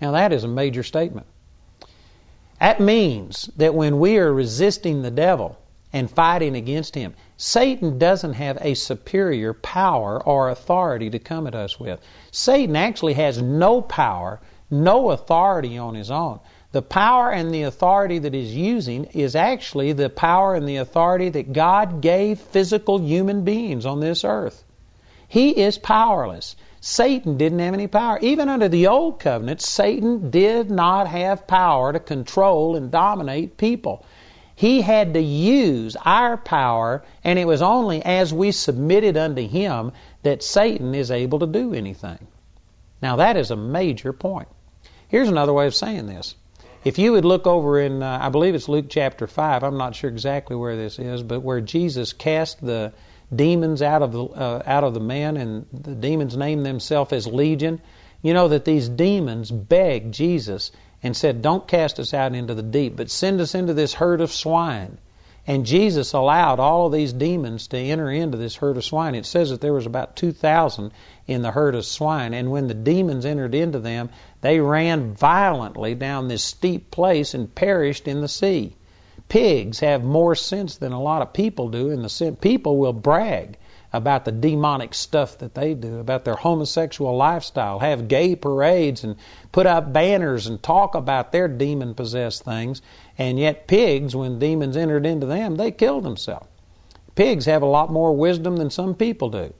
[0.00, 1.28] Now, that is a major statement.
[2.58, 5.56] That means that when we are resisting the devil
[5.92, 11.54] and fighting against him, Satan doesn't have a superior power or authority to come at
[11.54, 12.00] us with.
[12.32, 16.40] Satan actually has no power, no authority on his own.
[16.72, 21.28] The power and the authority that he's using is actually the power and the authority
[21.28, 24.64] that God gave physical human beings on this earth.
[25.28, 26.56] He is powerless.
[26.80, 28.18] Satan didn't have any power.
[28.22, 34.04] Even under the old covenant, Satan did not have power to control and dominate people.
[34.54, 39.92] He had to use our power, and it was only as we submitted unto him
[40.22, 42.26] that Satan is able to do anything.
[43.02, 44.48] Now, that is a major point.
[45.08, 46.34] Here's another way of saying this.
[46.84, 49.94] If you would look over in, uh, I believe it's Luke chapter 5, I'm not
[49.94, 52.92] sure exactly where this is, but where Jesus cast the
[53.34, 57.28] demons out of the, uh, out of the man and the demons named themselves as
[57.28, 57.80] Legion,
[58.20, 60.72] you know that these demons begged Jesus
[61.04, 64.20] and said, Don't cast us out into the deep, but send us into this herd
[64.20, 64.98] of swine.
[65.44, 69.16] And Jesus allowed all of these demons to enter into this herd of swine.
[69.16, 70.92] It says that there was about 2,000
[71.26, 72.32] in the herd of swine.
[72.32, 77.52] And when the demons entered into them, they ran violently down this steep place and
[77.52, 78.76] perished in the sea.
[79.28, 83.56] Pigs have more sense than a lot of people do and the people will brag
[83.92, 89.16] about the demonic stuff that they do, about their homosexual lifestyle, have gay parades and
[89.52, 92.80] put up banners and talk about their demon possessed things.
[93.18, 96.46] And yet, pigs, when demons entered into them, they killed themselves.
[97.14, 99.52] Pigs have a lot more wisdom than some people do.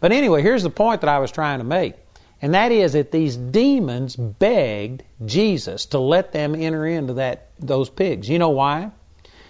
[0.00, 1.94] But anyway, here's the point that I was trying to make.
[2.40, 7.88] And that is that these demons begged Jesus to let them enter into that those
[7.90, 8.28] pigs.
[8.28, 8.90] You know why?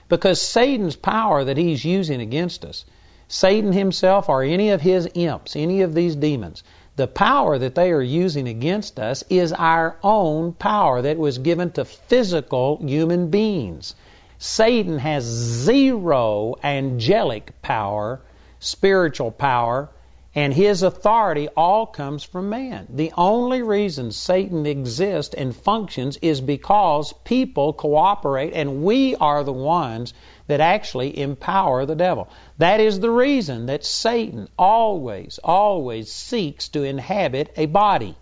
[0.08, 2.84] Because Satan's power that he's using against us
[3.28, 6.62] Satan himself or any of his imps, any of these demons,
[6.96, 11.72] the power that they are using against us is our own power that was given
[11.72, 13.94] to physical human beings.
[14.38, 18.20] Satan has zero angelic power,
[18.60, 19.90] spiritual power,
[20.36, 22.86] and his authority all comes from man.
[22.90, 29.52] The only reason Satan exists and functions is because people cooperate, and we are the
[29.52, 30.12] ones
[30.46, 32.28] that actually empower the devil.
[32.58, 38.16] That is the reason that Satan always, always seeks to inhabit a body.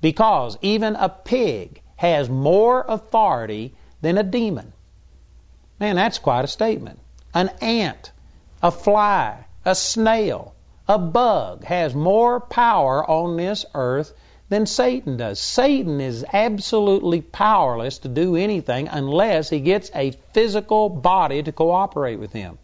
[0.00, 4.72] Because even a pig has more authority than a demon.
[5.78, 6.98] Man, that's quite a statement.
[7.34, 8.12] An ant,
[8.62, 10.54] a fly, a snail,
[10.88, 14.12] a bug has more power on this earth
[14.48, 15.40] than Satan does.
[15.40, 22.18] Satan is absolutely powerless to do anything unless he gets a physical body to cooperate
[22.18, 22.58] with him.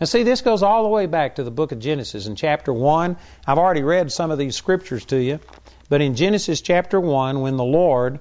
[0.00, 2.72] Now, see, this goes all the way back to the book of Genesis in chapter
[2.72, 3.16] 1.
[3.46, 5.38] I've already read some of these scriptures to you,
[5.88, 8.18] but in Genesis chapter 1, when the Lord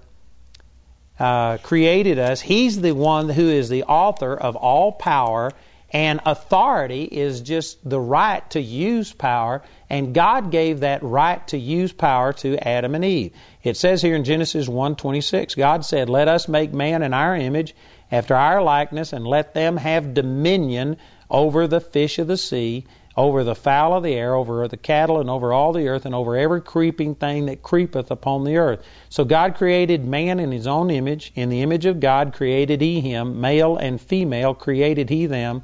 [1.19, 5.51] uh, created us, He's the one who is the author of all power
[5.93, 11.57] and authority is just the right to use power, and God gave that right to
[11.57, 13.33] use power to Adam and Eve.
[13.61, 17.75] It says here in Genesis 1:26, God said, "Let us make man in our image,
[18.09, 20.97] after our likeness, and let them have dominion
[21.29, 22.85] over the fish of the sea,
[23.17, 26.15] over the fowl of the air, over the cattle, and over all the earth, and
[26.15, 30.67] over every creeping thing that creepeth upon the earth." So God created man in his
[30.67, 31.33] own image.
[31.35, 35.63] In the image of God created he him, male and female created he them.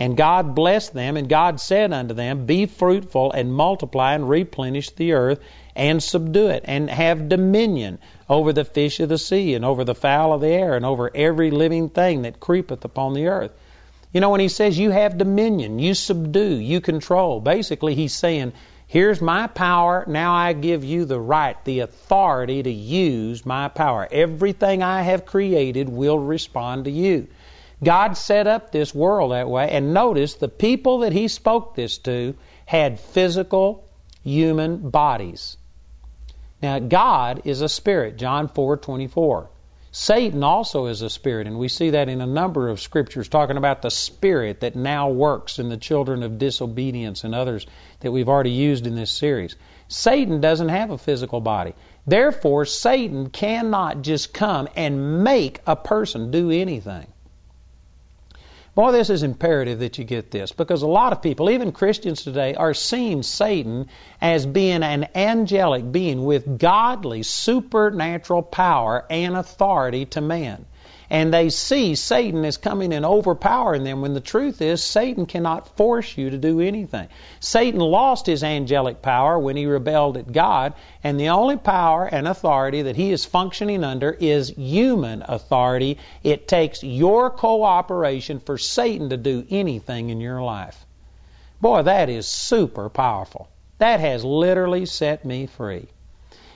[0.00, 4.88] And God blessed them, and God said unto them, Be fruitful and multiply and replenish
[4.88, 5.40] the earth
[5.76, 9.94] and subdue it, and have dominion over the fish of the sea, and over the
[9.94, 13.52] fowl of the air, and over every living thing that creepeth upon the earth.
[14.10, 18.54] You know, when he says you have dominion, you subdue, you control, basically he's saying,
[18.86, 20.04] Here's my power.
[20.08, 24.08] Now I give you the right, the authority to use my power.
[24.10, 27.28] Everything I have created will respond to you.
[27.82, 31.98] God set up this world that way, and notice the people that He spoke this
[31.98, 32.34] to
[32.66, 33.88] had physical
[34.22, 35.56] human bodies.
[36.62, 39.48] Now, God is a spirit, John 4:24.
[39.92, 43.56] Satan also is a spirit, and we see that in a number of scriptures talking
[43.56, 47.66] about the spirit that now works in the children of disobedience and others
[47.98, 49.56] that we've already used in this series.
[49.88, 51.74] Satan doesn't have a physical body.
[52.06, 57.08] Therefore, Satan cannot just come and make a person do anything.
[58.74, 62.22] Boy, this is imperative that you get this because a lot of people, even Christians
[62.22, 63.88] today, are seeing Satan
[64.20, 70.66] as being an angelic being with godly, supernatural power and authority to man
[71.10, 75.76] and they see Satan is coming and overpowering them when the truth is Satan cannot
[75.76, 77.08] force you to do anything.
[77.40, 82.28] Satan lost his angelic power when he rebelled at God, and the only power and
[82.28, 85.98] authority that he is functioning under is human authority.
[86.22, 90.86] It takes your cooperation for Satan to do anything in your life.
[91.60, 93.48] Boy, that is super powerful.
[93.78, 95.88] That has literally set me free.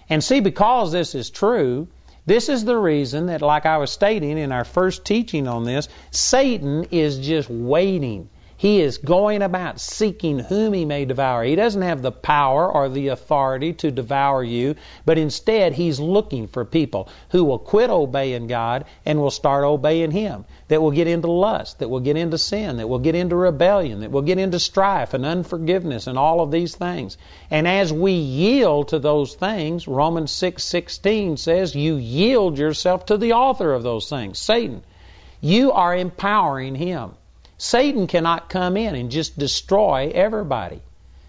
[0.08, 1.88] And see, because this is true,
[2.26, 5.88] this is the reason that, like I was stating in our first teaching on this,
[6.10, 8.30] Satan is just waiting.
[8.56, 11.42] He is going about seeking whom he may devour.
[11.42, 16.46] He doesn't have the power or the authority to devour you, but instead he's looking
[16.46, 21.08] for people who will quit obeying God and will start obeying him that will get
[21.08, 24.38] into lust, that will get into sin, that will get into rebellion, that will get
[24.38, 27.18] into strife and unforgiveness and all of these things.
[27.50, 33.32] And as we yield to those things, Romans 6:16 says, "You yield yourself to the
[33.32, 34.82] author of those things, Satan.
[35.40, 37.16] You are empowering him.
[37.58, 40.80] Satan cannot come in and just destroy everybody,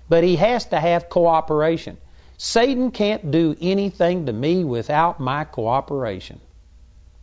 [0.09, 1.97] but he has to have cooperation.
[2.38, 6.39] Satan can't do anything to me without my cooperation.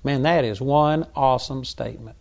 [0.04, 2.16] Man, that is one awesome statement.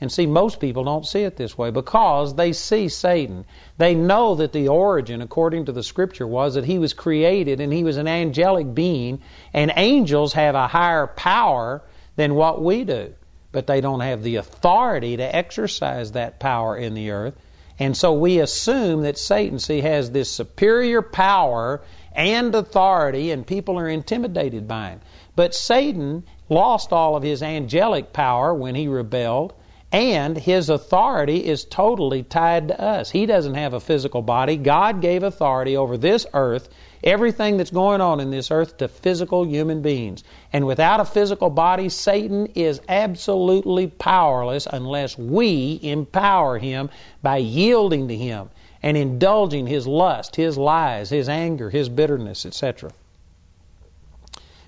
[0.00, 3.44] And see, most people don't see it this way because they see Satan.
[3.76, 7.72] They know that the origin, according to the scripture, was that he was created and
[7.72, 9.20] he was an angelic being,
[9.52, 11.82] and angels have a higher power
[12.16, 13.12] than what we do.
[13.52, 17.34] But they don't have the authority to exercise that power in the earth.
[17.78, 21.80] And so we assume that Satan, see, has this superior power
[22.12, 25.00] and authority, and people are intimidated by him.
[25.34, 29.54] But Satan lost all of his angelic power when he rebelled,
[29.92, 33.10] and his authority is totally tied to us.
[33.10, 34.56] He doesn't have a physical body.
[34.56, 36.68] God gave authority over this earth,
[37.02, 40.24] everything that's going on in this earth, to physical human beings.
[40.52, 46.90] And without a physical body, Satan is absolutely powerless unless we empower him
[47.22, 48.50] by yielding to him
[48.82, 52.90] and indulging his lust, his lies, his anger, his bitterness, etc.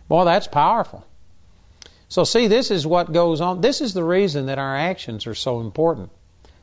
[0.08, 1.04] Boy, that's powerful.
[2.08, 3.62] So, see, this is what goes on.
[3.62, 6.10] This is the reason that our actions are so important.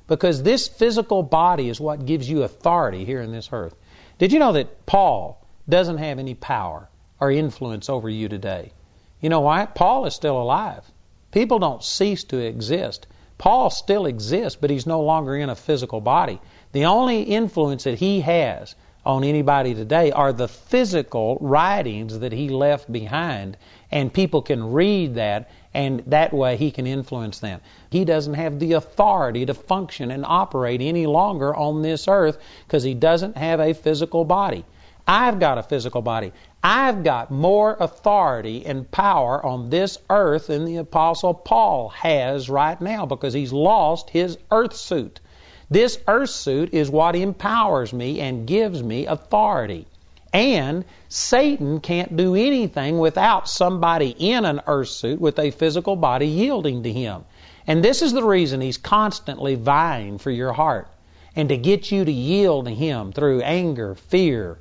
[0.06, 3.76] Because this physical body is what gives you authority here in this earth.
[4.20, 5.39] Did you know that Paul
[5.70, 6.90] doesn't have any power
[7.20, 8.74] or influence over you today?
[9.22, 9.66] You know why?
[9.66, 10.84] Paul is still alive.
[11.32, 13.08] People don't cease to exist.
[13.38, 16.42] Paul still exists, but he's no longer in a physical body.
[16.72, 22.50] The only influence that he has on anybody today are the physical writings that he
[22.50, 23.58] left behind,
[23.92, 27.62] and people can read that, and that way he can influence them.
[27.90, 32.84] He doesn't have the authority to function and operate any longer on this earth because
[32.84, 34.66] he doesn't have a physical body.
[35.12, 36.34] I've got a physical body.
[36.62, 42.80] I've got more authority and power on this earth than the Apostle Paul has right
[42.80, 45.20] now because he's lost his earth suit.
[45.68, 49.88] This earth suit is what empowers me and gives me authority.
[50.32, 56.28] And Satan can't do anything without somebody in an earth suit with a physical body
[56.28, 57.26] yielding to him.
[57.66, 60.88] And this is the reason he's constantly vying for your heart
[61.36, 64.60] and to get you to yield to him through anger, fear,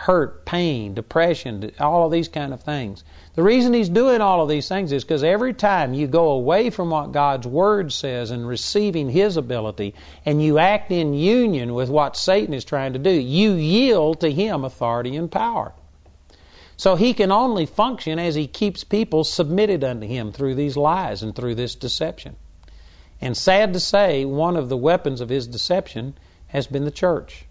[0.00, 3.04] hurt, pain, depression, all of these kind of things.
[3.34, 6.70] The reason he's doing all of these things is because every time you go away
[6.70, 9.94] from what God's Word says and receiving His ability,
[10.24, 14.32] and you act in union with what Satan is trying to do, you yield to
[14.32, 15.74] him authority and power.
[16.78, 21.22] So he can only function as he keeps people submitted unto him through these lies
[21.22, 22.36] and through this deception.
[23.20, 26.14] And sad to say, one of the weapons of his deception
[26.46, 27.44] has been the church.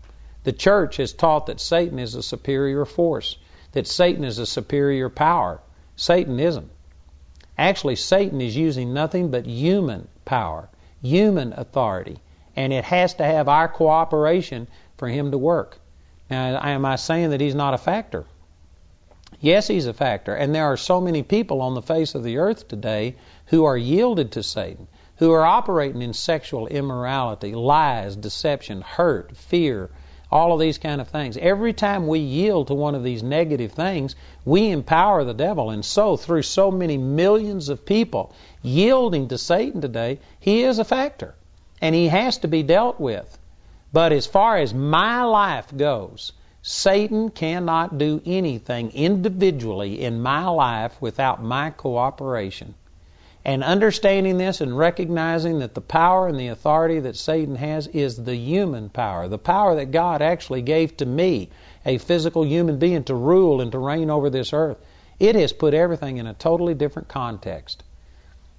[0.43, 3.37] The church has taught that Satan is a superior force,
[3.73, 5.59] that Satan is a superior power.
[5.95, 6.71] Satan isn't.
[7.57, 10.69] Actually, Satan is using nothing but human power,
[11.01, 12.19] human authority,
[12.55, 14.67] and it has to have our cooperation
[14.97, 15.77] for him to work.
[16.29, 18.25] Now, am I saying that he's not a factor?
[19.41, 20.33] Yes, he's a factor.
[20.33, 23.15] And there are so many people on the face of the earth today
[23.47, 24.87] who are yielded to Satan,
[25.17, 29.89] who are operating in sexual immorality, lies, deception, hurt, fear,
[30.31, 31.37] all of these kind of things.
[31.37, 34.15] Every time we yield to one of these negative things,
[34.45, 35.69] we empower the devil.
[35.71, 40.85] And so, through so many millions of people yielding to Satan today, he is a
[40.85, 41.35] factor.
[41.81, 43.37] And he has to be dealt with.
[43.91, 51.01] But as far as my life goes, Satan cannot do anything individually in my life
[51.01, 52.75] without my cooperation.
[53.45, 58.17] And understanding this and recognizing that the power and the authority that Satan has is
[58.17, 61.49] the human power, the power that God actually gave to me,
[61.85, 64.77] a physical human being, to rule and to reign over this earth,
[65.19, 67.81] it has put everything in a totally different context.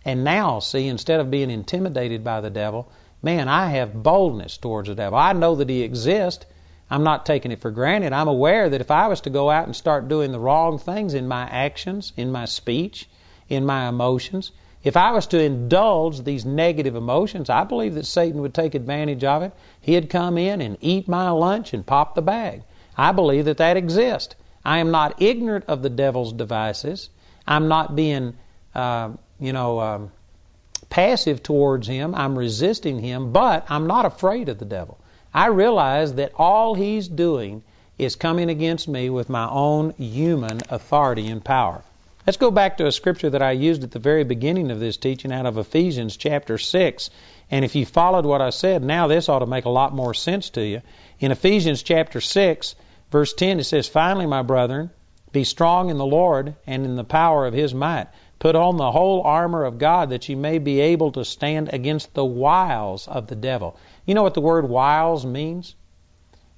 [0.05, 2.89] And now, see, instead of being intimidated by the devil,
[3.23, 5.19] man, I have boldness towards the devil.
[5.19, 6.47] I know that he exists.
[6.91, 8.15] I'm not taking it for granted.
[8.15, 11.13] I'm aware that if I was to go out and start doing the wrong things
[11.13, 13.09] in my actions, in my speech,
[13.49, 14.53] in my emotions,
[14.83, 19.25] if I was to indulge these negative emotions, I believe that Satan would take advantage
[19.25, 19.53] of it.
[19.81, 22.63] He'd come in and eat my lunch and pop the bag.
[22.97, 24.35] I believe that that exists.
[24.65, 27.11] I am not ignorant of the devil's devices.
[27.47, 28.35] I'm not being,
[28.75, 30.13] uh, you know, um,
[30.89, 32.15] passive towards him.
[32.15, 34.99] I'm resisting him, but I'm not afraid of the devil.
[35.33, 37.63] I realize that all he's doing
[37.99, 41.83] is coming against me with my own human authority and power.
[42.31, 44.97] Let's go back to a scripture that I used at the very beginning of this
[44.97, 47.11] teaching out of Ephesians chapter 6.
[47.51, 50.15] And if you followed what I said, now this ought to make a lot more
[50.15, 50.81] sense to you.
[51.19, 52.77] In Ephesians chapter 6,
[53.11, 54.91] verse 10, it says, Finally, my brethren,
[55.33, 58.07] be strong in the Lord and in the power of his might.
[58.39, 62.15] Put on the whole armor of God that you may be able to stand against
[62.15, 63.77] the wiles of the devil.
[64.07, 65.75] You know what the word wiles means?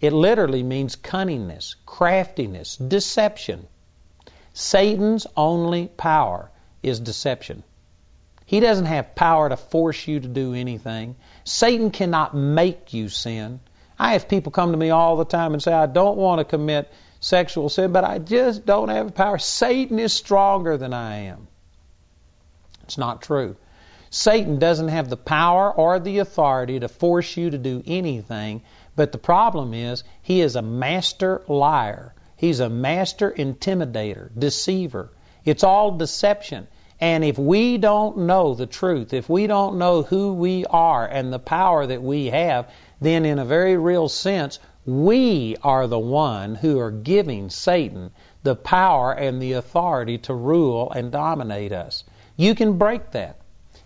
[0.03, 3.69] It literally means cunningness, craftiness, deception.
[4.53, 6.51] Satan's only power
[6.83, 7.63] is deception.
[8.45, 11.17] He doesn't have power to force you to do anything.
[11.45, 13.61] Satan cannot make you sin.
[13.99, 16.45] I have people come to me all the time and say, I don't want to
[16.45, 19.39] commit sexual sin, but I just don't have the power.
[19.39, 21.47] Satan is stronger than I am.
[22.83, 23.57] It's not true.
[24.11, 28.63] Satan doesn't have the power or the authority to force you to do anything,
[28.95, 32.13] but the problem is he is a master liar.
[32.43, 35.13] He's a master intimidator, deceiver.
[35.45, 36.67] It's all deception.
[37.01, 41.33] And if we don't know the truth, if we don't know who we are and
[41.33, 42.69] the power that we have,
[43.01, 48.11] then in a very real sense, we are the one who are giving Satan
[48.43, 52.03] the power and the authority to rule and dominate us.
[52.37, 53.37] You can break that.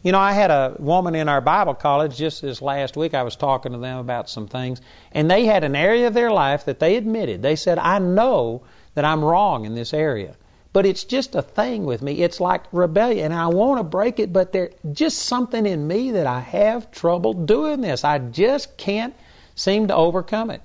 [0.07, 3.13] You know, I had a woman in our Bible college just this last week.
[3.13, 4.81] I was talking to them about some things,
[5.11, 7.43] and they had an area of their life that they admitted.
[7.43, 8.63] They said, I know
[8.95, 10.37] that I'm wrong in this area,
[10.73, 12.23] but it's just a thing with me.
[12.23, 16.13] It's like rebellion, and I want to break it, but there's just something in me
[16.13, 18.05] that I have trouble doing this.
[18.05, 19.17] I just can't
[19.57, 20.63] seem to overcome it.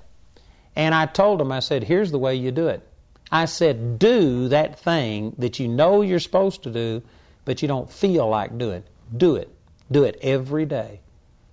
[0.76, 2.88] And I told them, I said, here's the way you do it.
[3.28, 7.02] I said, do that thing that you know you're supposed to do,
[7.44, 8.84] but you don't feel like doing.
[9.14, 9.50] Do it.
[9.90, 11.00] Do it every day.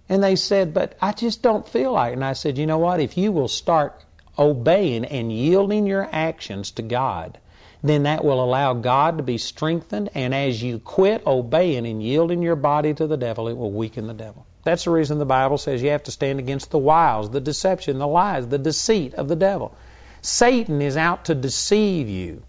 [0.07, 2.14] And they said, but I just don't feel like it.
[2.14, 2.99] And I said, you know what?
[2.99, 4.03] If you will start
[4.38, 7.38] obeying and yielding your actions to God,
[7.84, 10.10] then that will allow God to be strengthened.
[10.16, 14.07] And as you quit obeying and yielding your body to the devil, it will weaken
[14.07, 14.45] the devil.
[14.64, 17.99] That's the reason the Bible says you have to stand against the wiles, the deception,
[17.99, 19.76] the lies, the deceit of the devil.
[20.22, 22.43] Satan is out to deceive you.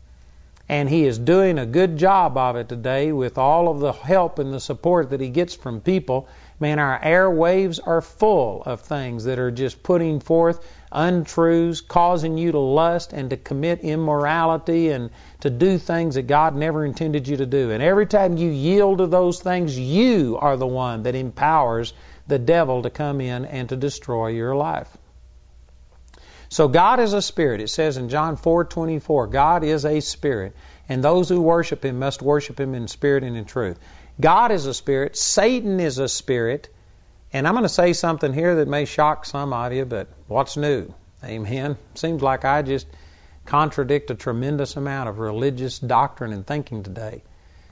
[0.70, 4.38] And he is doing a good job of it today with all of the help
[4.38, 6.28] and the support that he gets from people.
[6.60, 12.52] Man, our airwaves are full of things that are just putting forth untruths, causing you
[12.52, 15.10] to lust and to commit immorality and
[15.40, 17.72] to do things that God never intended you to do.
[17.72, 21.94] And every time you yield to those things, you are the one that empowers
[22.28, 24.96] the devil to come in and to destroy your life.
[26.50, 27.60] So God is a spirit.
[27.60, 30.52] It says in John 4:24, God is a spirit,
[30.88, 33.78] and those who worship him must worship him in spirit and in truth.
[34.20, 36.68] God is a spirit, Satan is a spirit,
[37.32, 40.56] and I'm going to say something here that may shock some of you, but what's
[40.56, 40.92] new?
[41.22, 41.76] Amen.
[41.94, 42.88] Seems like I just
[43.46, 47.22] contradict a tremendous amount of religious doctrine and thinking today.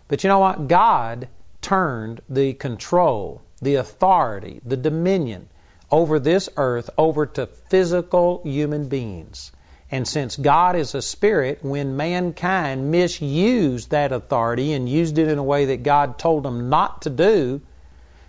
[0.06, 0.68] But you know what?
[0.68, 1.26] God
[1.60, 5.48] turned the control, the authority, the dominion
[5.90, 9.52] over this earth over to physical human beings.
[9.90, 15.38] And since God is a spirit, when mankind misused that authority and used it in
[15.38, 17.62] a way that God told them not to do,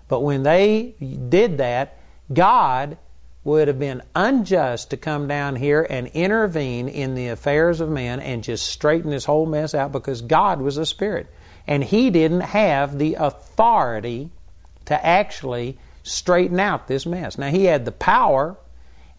[0.07, 0.95] but when they
[1.29, 1.97] did that,
[2.31, 2.97] God
[3.43, 8.19] would have been unjust to come down here and intervene in the affairs of man
[8.19, 11.27] and just straighten this whole mess out because God was a spirit.
[11.67, 14.29] And he didn't have the authority
[14.85, 17.37] to actually straighten out this mess.
[17.37, 18.55] Now he had the power,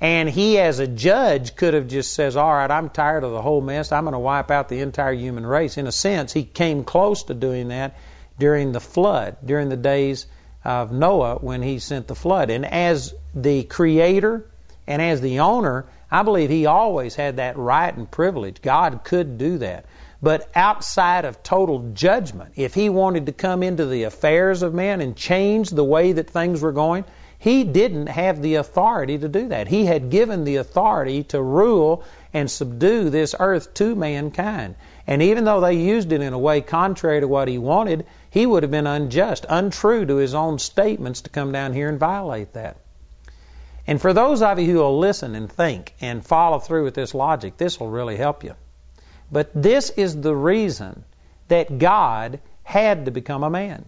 [0.01, 3.43] and he as a judge could have just says, "All right, I'm tired of the
[3.43, 3.93] whole mess.
[3.93, 7.25] I'm going to wipe out the entire human race." In a sense, he came close
[7.25, 7.95] to doing that
[8.39, 10.27] during the flood, during the days
[10.65, 12.51] of Noah when he sent the flood.
[12.51, 14.47] And as the creator
[14.87, 18.61] and as the owner, I believe he always had that right and privilege.
[18.63, 19.85] God could do that.
[20.23, 25.01] But outside of total judgment, if he wanted to come into the affairs of men
[25.01, 27.05] and change the way that things were going,
[27.39, 29.67] he didn't have the authority to do that.
[29.67, 32.05] He had given the authority to rule
[32.35, 34.75] and subdue this earth to mankind.
[35.07, 38.45] And even though they used it in a way contrary to what he wanted, he
[38.45, 42.53] would have been unjust, untrue to his own statements to come down here and violate
[42.53, 42.77] that.
[43.87, 47.15] And for those of you who will listen and think and follow through with this
[47.15, 48.55] logic, this will really help you.
[49.33, 51.05] But this is the reason
[51.49, 53.85] that God had to become a man.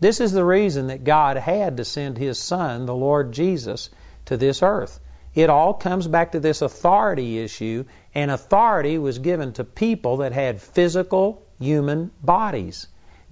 [0.00, 3.90] This is the reason that God had to send His Son, the Lord Jesus,
[4.26, 4.98] to this earth.
[5.34, 10.32] It all comes back to this authority issue, and authority was given to people that
[10.32, 12.86] had physical human bodies.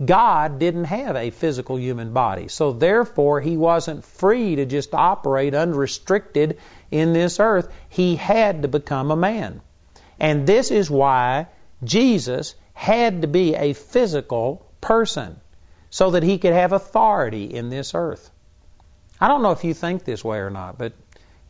[0.04, 5.54] God didn't have a physical human body, so therefore He wasn't free to just operate
[5.54, 6.58] unrestricted
[6.90, 7.72] in this earth.
[7.88, 9.60] He had to become a man.
[10.18, 11.46] And this is why
[11.84, 15.40] Jesus had to be a physical person
[15.90, 18.30] so that he could have authority in this earth.
[19.20, 20.92] I don't know if you think this way or not, but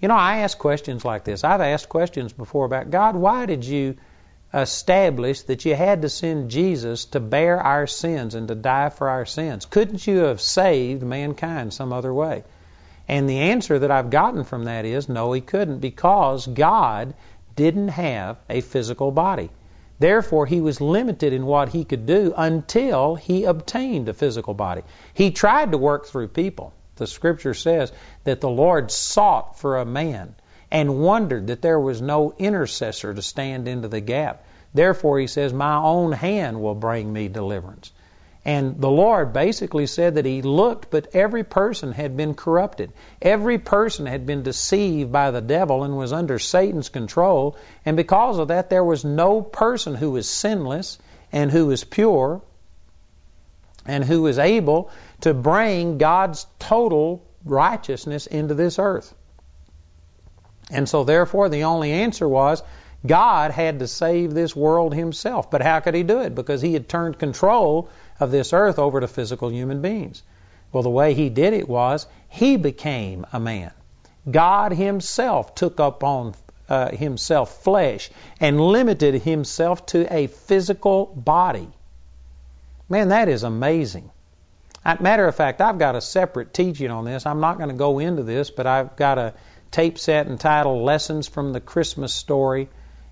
[0.00, 1.44] you know, I ask questions like this.
[1.44, 3.96] I've asked questions before about God, why did you
[4.54, 9.08] establish that you had to send Jesus to bear our sins and to die for
[9.08, 9.66] our sins?
[9.66, 12.44] Couldn't you have saved mankind some other way?
[13.08, 17.14] And the answer that I've gotten from that is no, he couldn't because God
[17.58, 19.50] didn't have a physical body.
[19.98, 24.82] Therefore, he was limited in what he could do until he obtained a physical body.
[25.12, 26.72] He tried to work through people.
[26.94, 27.90] The scripture says
[28.22, 30.36] that the Lord sought for a man
[30.70, 34.44] and wondered that there was no intercessor to stand into the gap.
[34.72, 37.90] Therefore, he says, My own hand will bring me deliverance.
[38.48, 42.94] And the Lord basically said that He looked, but every person had been corrupted.
[43.20, 47.58] Every person had been deceived by the devil and was under Satan's control.
[47.84, 50.96] And because of that, there was no person who was sinless
[51.30, 52.40] and who was pure
[53.84, 54.90] and who was able
[55.20, 59.14] to bring God's total righteousness into this earth.
[60.70, 62.62] And so, therefore, the only answer was
[63.06, 65.50] God had to save this world himself.
[65.50, 66.34] But how could he do it?
[66.34, 67.90] Because he had turned control
[68.20, 70.22] of this earth over to physical human beings.
[70.72, 73.72] Well, the way he did it was he became a man.
[74.30, 76.34] God himself took up on
[76.68, 78.10] uh, himself flesh
[78.40, 81.68] and limited himself to a physical body.
[82.88, 84.10] Man, that is amazing.
[85.00, 87.26] Matter of fact, I've got a separate teaching on this.
[87.26, 89.34] I'm not going to go into this, but I've got a
[89.70, 92.68] tape set entitled Lessons from the Christmas Story.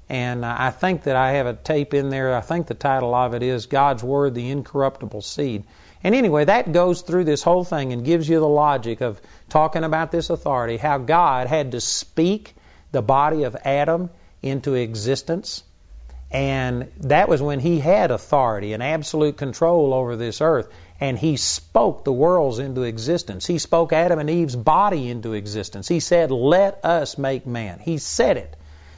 [0.09, 2.35] And I think that I have a tape in there.
[2.35, 5.65] I think the title of it is God's Word, the Incorruptible Seed.
[6.05, 9.83] And anyway, that goes through this whole thing and gives you the logic of talking
[9.83, 12.55] about this authority, how God had to speak
[12.93, 14.11] the body of Adam
[14.43, 15.65] into existence.
[16.31, 20.69] And that was when he had authority and absolute control over this earth.
[21.01, 23.47] And he spoke the worlds into existence.
[23.47, 25.89] He spoke Adam and Eve's body into existence.
[25.89, 27.81] He said, Let us make man.
[27.81, 28.56] He said it.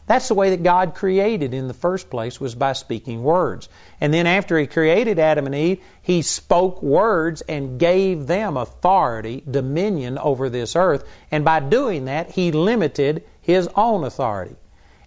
[0.08, 3.68] That's the way that God created in the first place was by speaking words.
[4.00, 9.44] And then after he created Adam and Eve, he spoke words and gave them authority,
[9.48, 11.06] dominion over this earth.
[11.30, 14.56] And by doing that, he limited his own authority.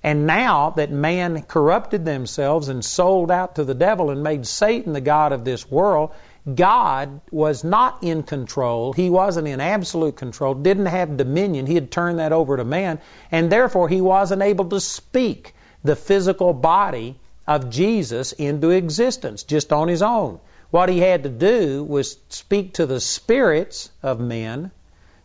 [0.03, 4.93] And now that man corrupted themselves and sold out to the devil and made Satan
[4.93, 6.11] the God of this world,
[6.55, 8.93] God was not in control.
[8.93, 11.67] He wasn't in absolute control, didn't have dominion.
[11.67, 12.99] He had turned that over to man,
[13.31, 19.71] and therefore he wasn't able to speak the physical body of Jesus into existence just
[19.71, 20.39] on his own.
[20.71, 24.71] What he had to do was speak to the spirits of men,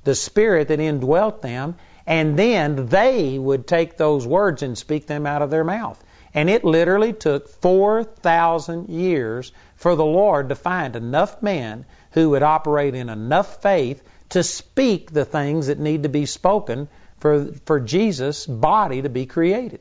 [0.05, 5.27] the spirit that indwelt them, and then they would take those words and speak them
[5.27, 6.03] out of their mouth.
[6.35, 12.43] And it literally took 4,000 years for the Lord to find enough men who would
[12.43, 17.81] operate in enough faith to speak the things that need to be spoken for, for
[17.81, 19.81] Jesus' body to be created.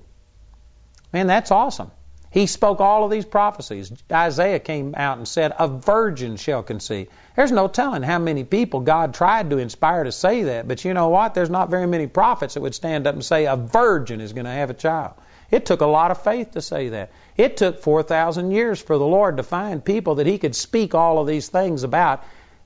[1.12, 1.92] Man, that's awesome.
[2.36, 3.94] He spoke all of these prophecies.
[4.12, 7.08] Isaiah came out and said, A virgin shall conceive.
[7.38, 10.94] There's no telling how many people God tried to inspire to say that, but you
[10.94, 11.34] know what?
[11.34, 14.44] There's not very many prophets that would stand up and say, A virgin is going
[14.44, 15.14] to have a child.
[15.52, 17.12] It took a lot of faith to say that.
[17.38, 21.20] It took 4,000 years for the Lord to find people that He could speak all
[21.20, 22.24] of these things about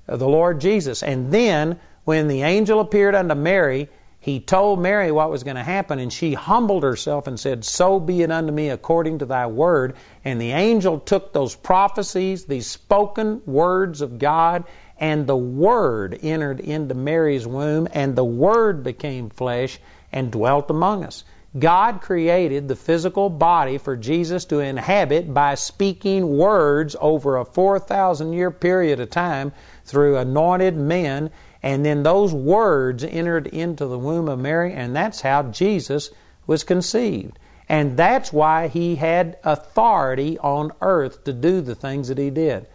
[0.07, 1.03] uh, the Lord Jesus.
[1.03, 3.89] And then, when the angel appeared unto Mary,
[4.21, 8.01] he told Mary what was going to happen, and she humbled herself and said, So
[8.01, 9.95] be it unto me according to thy word.
[10.25, 14.65] And the angel took those prophecies, these spoken words of God,
[14.99, 19.79] and the word entered into Mary's womb, and the word became flesh
[20.11, 21.23] and dwelt among us.
[21.57, 28.33] God created the physical body for Jesus to inhabit by speaking words over a 4,000
[28.33, 29.51] year period of time
[29.83, 31.31] through anointed men,
[31.63, 36.11] and then those words entered into the womb of Mary, and that's how Jesus
[36.45, 37.39] was conceived.
[37.67, 42.67] And that's why he had authority on earth to do the things that he did.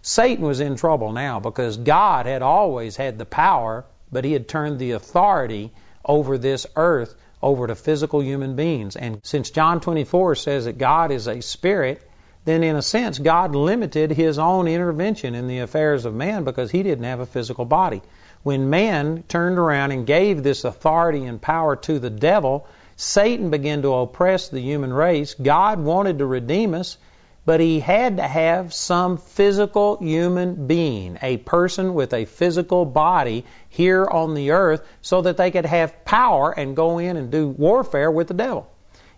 [0.00, 4.48] Satan was in trouble now because God had always had the power, but he had
[4.48, 5.70] turned the authority
[6.02, 8.96] over this earth over to physical human beings.
[8.96, 12.02] And since John 24 says that God is a spirit,
[12.44, 16.70] then in a sense, God limited his own intervention in the affairs of man because
[16.70, 18.02] he didn't have a physical body.
[18.42, 22.66] When man turned around and gave this authority and power to the devil,
[22.96, 25.34] Satan began to oppress the human race.
[25.34, 26.96] God wanted to redeem us,
[27.44, 33.44] but he had to have some physical human being, a person with a physical body
[33.68, 37.48] here on the earth, so that they could have power and go in and do
[37.48, 38.70] warfare with the devil.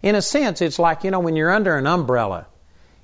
[0.02, 2.46] In a sense, it's like, you know, when you're under an umbrella,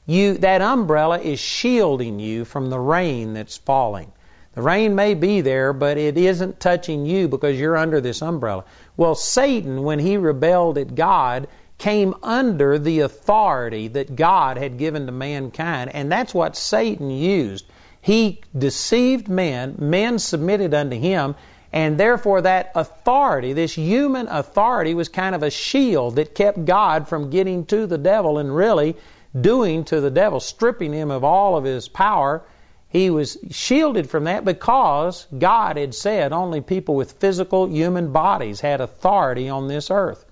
[0.06, 4.12] you, that umbrella is shielding you from the rain that's falling.
[4.54, 8.64] The rain may be there, but it isn't touching you because you're under this umbrella.
[8.96, 11.46] Well, Satan, when he rebelled at God,
[11.80, 17.64] came under the authority that God had given to mankind, and that's what Satan used.
[18.02, 21.34] He deceived men, men submitted unto him,
[21.72, 27.08] and therefore that authority, this human authority, was kind of a shield that kept God
[27.08, 28.94] from getting to the devil and really
[29.40, 32.42] doing to the devil, stripping him of all of his power.
[32.90, 38.60] He was shielded from that because God had said only people with physical human bodies
[38.60, 40.26] had authority on this earth.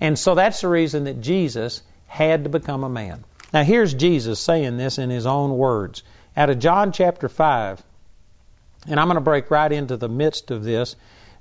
[0.00, 3.24] And so that's the reason that Jesus had to become a man.
[3.52, 6.02] Now here's Jesus saying this in his own words.
[6.36, 7.82] out of John chapter 5.
[8.86, 10.94] And I'm going to break right into the midst of this.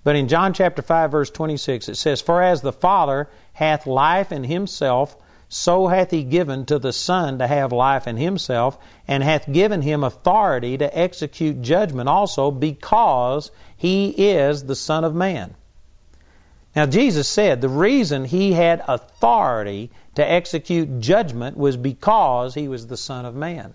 [0.03, 4.31] But in John chapter 5, verse 26, it says, For as the Father hath life
[4.31, 5.15] in himself,
[5.49, 8.77] so hath he given to the Son to have life in himself,
[9.07, 15.13] and hath given him authority to execute judgment also, because he is the Son of
[15.13, 15.53] Man.
[16.77, 22.85] Now, Jesus said the reason he had authority to execute judgment was because he was
[22.85, 23.73] the Son of Man.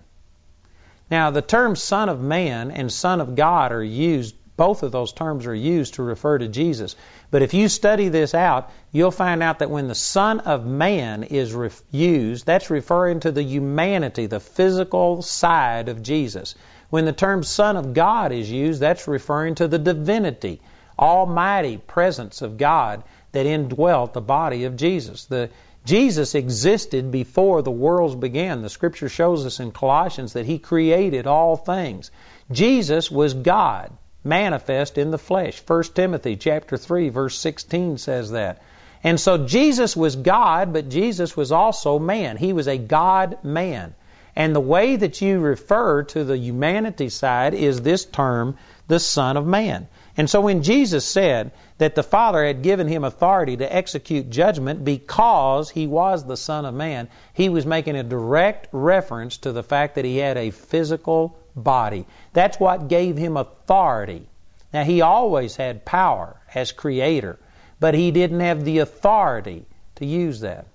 [1.11, 5.11] Now, the terms Son of Man and Son of God are used, both of those
[5.11, 6.95] terms are used to refer to Jesus.
[7.29, 11.23] But if you study this out, you'll find out that when the Son of Man
[11.23, 11.53] is
[11.91, 16.55] used, that's referring to the humanity, the physical side of Jesus.
[16.89, 20.61] When the term Son of God is used, that's referring to the divinity,
[20.97, 25.25] almighty presence of God that indwelt the body of Jesus.
[25.25, 25.49] The
[25.85, 28.61] Jesus existed before the worlds began.
[28.61, 32.09] The scripture shows us in Colossians that he created all things.
[32.51, 33.91] Jesus was God
[34.23, 35.61] manifest in the flesh.
[35.67, 38.61] 1 Timothy chapter 3 verse 16 says that.
[39.03, 42.37] And so Jesus was God, but Jesus was also man.
[42.37, 43.93] He was a God man.
[44.35, 49.37] And the way that you refer to the humanity side is this term, the Son
[49.37, 49.87] of Man.
[50.15, 54.85] And so when Jesus said that the Father had given him authority to execute judgment
[54.85, 59.63] because he was the Son of Man, he was making a direct reference to the
[59.63, 62.05] fact that he had a physical body.
[62.31, 64.27] That's what gave him authority.
[64.71, 67.39] Now, he always had power as creator,
[67.79, 70.67] but he didn't have the authority to use that.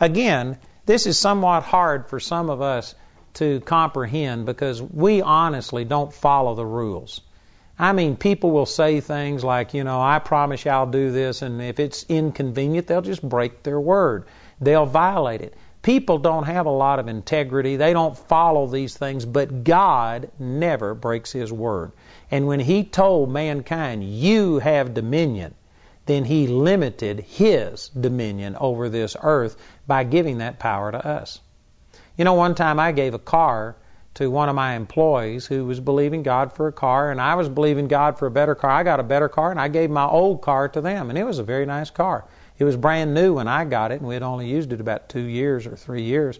[0.00, 2.94] Again, this is somewhat hard for some of us
[3.34, 7.20] to comprehend because we honestly don't follow the rules.
[7.78, 11.42] I mean, people will say things like, you know, I promise you I'll do this,
[11.42, 14.24] and if it's inconvenient, they'll just break their word.
[14.60, 15.54] They'll violate it.
[15.80, 17.76] People don't have a lot of integrity.
[17.76, 21.92] They don't follow these things, but God never breaks His word.
[22.32, 25.54] And when He told mankind, You have dominion,
[26.06, 29.56] then He limited His dominion over this earth
[29.86, 31.40] by giving that power to us.
[32.16, 33.76] You know, one time I gave a car
[34.14, 37.48] to one of my employees who was believing God for a car, and I was
[37.48, 38.70] believing God for a better car.
[38.70, 41.24] I got a better car, and I gave my old car to them, and it
[41.24, 42.24] was a very nice car.
[42.58, 45.08] It was brand new when I got it, and we had only used it about
[45.08, 46.38] two years or three years.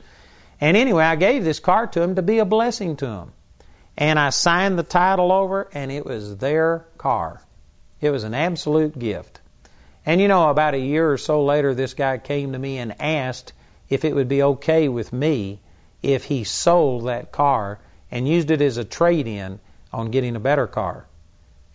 [0.61, 3.33] And anyway, I gave this car to them to be a blessing to them.
[3.97, 7.41] And I signed the title over, and it was their car.
[8.01, 9.41] It was an absolute gift.
[10.05, 13.01] And you know, about a year or so later, this guy came to me and
[13.01, 13.53] asked
[13.89, 15.61] if it would be okay with me
[16.03, 17.78] if he sold that car
[18.11, 19.61] and used it as a trade in
[19.92, 21.07] on getting a better car.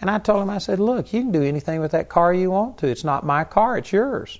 [0.01, 2.51] And I told him, I said, look, you can do anything with that car you
[2.51, 2.87] want to.
[2.87, 4.39] It's not my car, it's yours.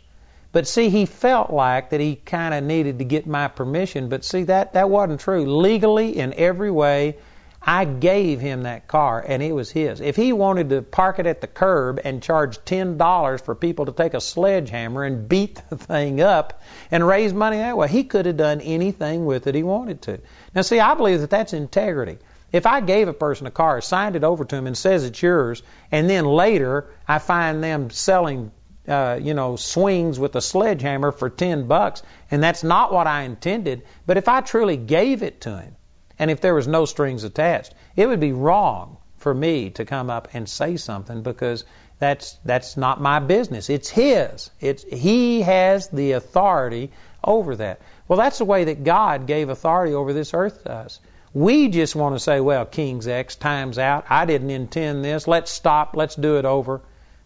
[0.51, 4.09] But see, he felt like that he kind of needed to get my permission.
[4.09, 5.45] But see, that, that wasn't true.
[5.45, 7.17] Legally, in every way,
[7.65, 10.01] I gave him that car and it was his.
[10.01, 13.93] If he wanted to park it at the curb and charge $10 for people to
[13.93, 16.61] take a sledgehammer and beat the thing up
[16.91, 20.19] and raise money that way, he could have done anything with it he wanted to.
[20.53, 22.17] Now, see, I believe that that's integrity.
[22.51, 25.21] If I gave a person a car, signed it over to him, and says it's
[25.21, 28.51] yours, and then later I find them selling,
[28.87, 33.23] uh, you know, swings with a sledgehammer for ten bucks, and that's not what I
[33.23, 33.81] intended.
[34.05, 35.75] But if I truly gave it to him,
[36.19, 40.09] and if there was no strings attached, it would be wrong for me to come
[40.09, 41.63] up and say something because
[41.99, 43.69] that's that's not my business.
[43.69, 44.51] It's his.
[44.59, 46.91] It's he has the authority
[47.23, 47.81] over that.
[48.07, 50.99] Well, that's the way that God gave authority over this earth to us.
[51.33, 54.05] We just want to say, well, King's X, time's out.
[54.09, 55.27] I didn't intend this.
[55.27, 55.95] Let's stop.
[55.95, 56.81] Let's do it over.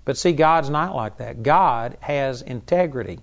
[0.05, 1.43] But see, God's not like that.
[1.43, 3.19] God has integrity.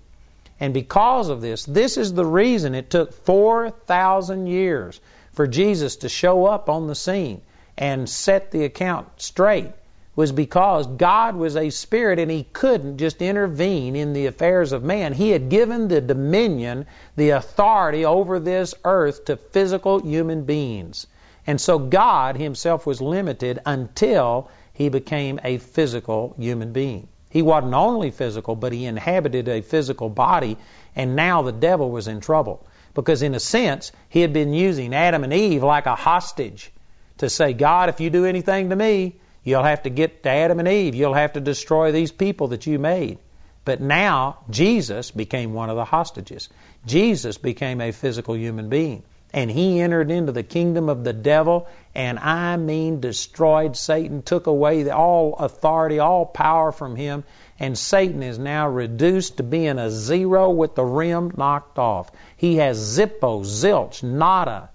[0.59, 5.01] And because of this, this is the reason it took 4,000 years
[5.35, 7.41] for Jesus to show up on the scene
[7.77, 9.71] and set the account straight
[10.15, 14.83] was because God was a spirit and he couldn't just intervene in the affairs of
[14.83, 15.11] man.
[15.11, 16.85] He had given the dominion,
[17.17, 21.05] the authority over this earth to physical human beings.
[21.45, 27.09] And so God himself was limited until he became a physical human being.
[27.29, 30.57] He wasn't only physical, but he inhabited a physical body,
[30.95, 32.65] and now the devil was in trouble.
[32.95, 36.71] Because in a sense, he had been using Adam and Eve like a hostage
[37.19, 39.15] to say, God, if you do anything to me,
[39.45, 40.95] You'll have to get to Adam and Eve.
[40.95, 43.19] You'll have to destroy these people that you made.
[43.63, 46.49] But now Jesus became one of the hostages.
[46.85, 49.03] Jesus became a physical human being.
[49.31, 54.47] And he entered into the kingdom of the devil, and I mean destroyed Satan, took
[54.47, 57.23] away all authority, all power from him,
[57.59, 62.11] and Satan is now reduced to being a zero with the rim knocked off.
[62.35, 64.69] He has zippo, zilch, nada,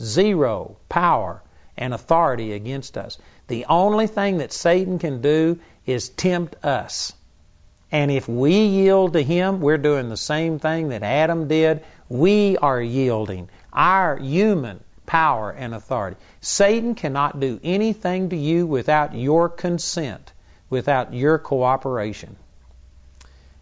[0.00, 1.42] Zero power
[1.76, 3.18] and authority against us.
[3.48, 7.14] The only thing that Satan can do is tempt us.
[7.90, 11.82] And if we yield to him, we're doing the same thing that Adam did.
[12.08, 16.16] We are yielding our human power and authority.
[16.40, 20.32] Satan cannot do anything to you without your consent,
[20.70, 22.36] without your cooperation.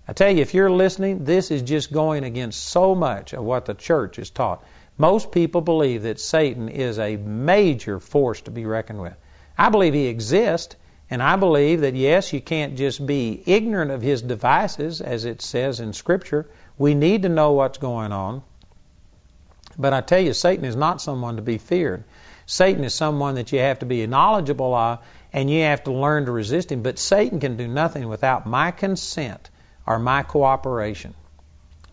[0.07, 3.65] I tell you, if you're listening, this is just going against so much of what
[3.65, 4.63] the church is taught.
[4.99, 9.17] Most people believe that Satan is a major force to be reckoned with.
[9.57, 10.77] I believe he exists,
[11.11, 15.43] and I believe that yes, you can't just be ignorant of his devices, as it
[15.43, 16.49] says in Scripture.
[16.77, 18.43] We need to know what's going on.
[19.79, 22.05] But I tell you, Satan is not someone to be feared.
[22.47, 24.99] Satan is someone that you have to be knowledgeable of,
[25.35, 26.83] and you have to learn to resist him.
[26.83, 29.51] But Satan can do nothing without my consent
[29.85, 31.13] or my cooperation.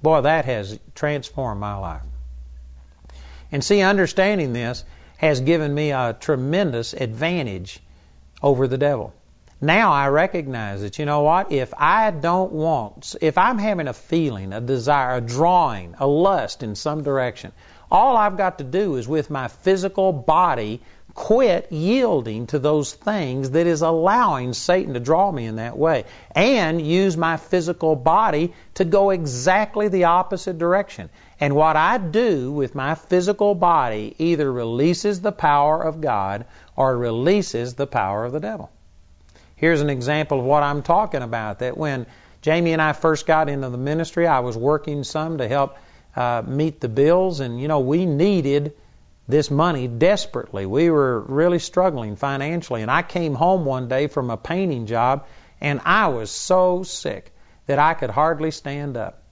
[0.04, 2.04] Boy, that has transformed my life.
[3.52, 4.86] And see, understanding this
[5.18, 7.80] has given me a tremendous advantage
[8.44, 9.14] over the devil.
[9.60, 11.52] Now I recognize that, you know what?
[11.52, 16.64] If I don't want, if I'm having a feeling, a desire, a drawing, a lust
[16.64, 17.52] in some direction,
[17.92, 20.82] all I've got to do is with my physical body
[21.14, 26.06] quit yielding to those things that is allowing Satan to draw me in that way
[26.36, 31.10] and use my physical body to go exactly the opposite direction.
[31.40, 36.46] And what I do with my physical body either releases the power of God
[36.76, 38.70] or releases the power of the devil.
[39.56, 42.06] Here's an example of what I'm talking about that when
[42.42, 45.78] Jamie and I first got into the ministry, I was working some to help
[46.16, 48.74] uh, meet the bills, and you know, we needed
[49.28, 50.66] this money desperately.
[50.66, 52.82] We were really struggling financially.
[52.82, 55.26] And I came home one day from a painting job
[55.60, 57.34] and I was so sick
[57.68, 59.24] that I could hardly stand up.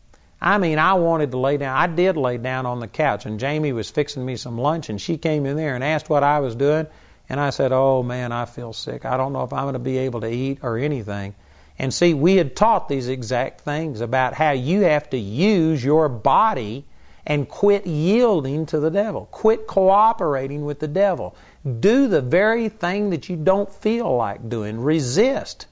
[0.42, 1.76] I mean, I wanted to lay down.
[1.76, 5.02] I did lay down on the couch and Jamie was fixing me some lunch and
[5.02, 6.88] she came in there and asked what I was doing.
[7.28, 9.06] And I said, Oh man, I feel sick.
[9.06, 11.36] I don't know if I'm going to be able to eat or anything.
[11.78, 16.10] And see, we had taught these exact things about how you have to use your
[16.10, 16.86] body
[17.30, 19.28] and quit yielding to the devil.
[19.32, 21.36] Quit cooperating with the devil.
[21.80, 24.82] Do the very thing that you don't feel like doing.
[24.82, 25.68] Resist.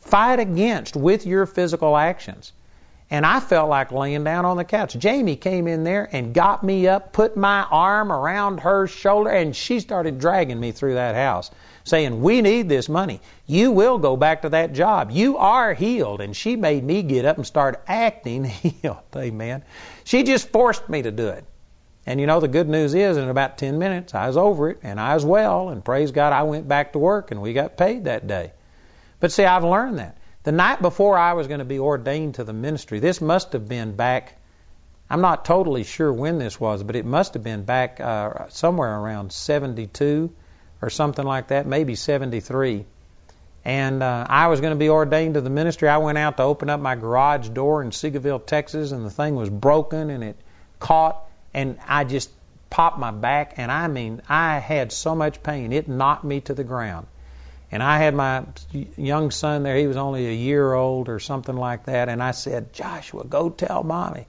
[0.00, 2.52] Fight against with your physical actions.
[3.14, 4.98] And I felt like laying down on the couch.
[4.98, 9.54] Jamie came in there and got me up, put my arm around her shoulder, and
[9.54, 11.52] she started dragging me through that house
[11.84, 13.20] saying, We need this money.
[13.46, 15.12] You will go back to that job.
[15.12, 16.22] You are healed.
[16.22, 18.42] And she made me get up and start acting
[18.82, 18.98] healed.
[19.14, 19.62] Amen.
[20.02, 21.44] She just forced me to do it.
[22.06, 24.80] And you know, the good news is, in about 10 minutes, I was over it
[24.82, 25.68] and I was well.
[25.68, 28.54] And praise God, I went back to work and we got paid that day.
[29.20, 30.18] But see, I've learned that.
[30.44, 33.66] The night before I was going to be ordained to the ministry, this must have
[33.66, 34.36] been back,
[35.08, 38.94] I'm not totally sure when this was, but it must have been back uh, somewhere
[38.94, 40.30] around 72
[40.82, 42.84] or something like that, maybe 73.
[43.64, 45.88] And uh, I was going to be ordained to the ministry.
[45.88, 49.36] I went out to open up my garage door in Seagoville, Texas, and the thing
[49.36, 50.36] was broken and it
[50.78, 52.30] caught, and I just
[52.68, 53.54] popped my back.
[53.56, 57.06] And I mean, I had so much pain, it knocked me to the ground.
[57.74, 58.44] And I had my
[58.96, 59.76] young son there.
[59.76, 62.08] He was only a year old or something like that.
[62.08, 64.26] And I said, Joshua, go tell mommy.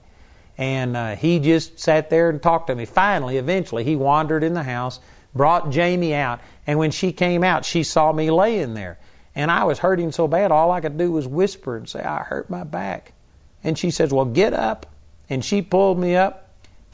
[0.58, 2.84] And uh, he just sat there and talked to me.
[2.84, 5.00] Finally, eventually, he wandered in the house
[5.36, 8.98] brought Jamie out, and when she came out, she saw me laying there.
[9.34, 12.22] And I was hurting so bad, all I could do was whisper and say, I
[12.22, 13.12] hurt my back.
[13.62, 14.86] And she says, Well, get up.
[15.28, 16.45] And she pulled me up,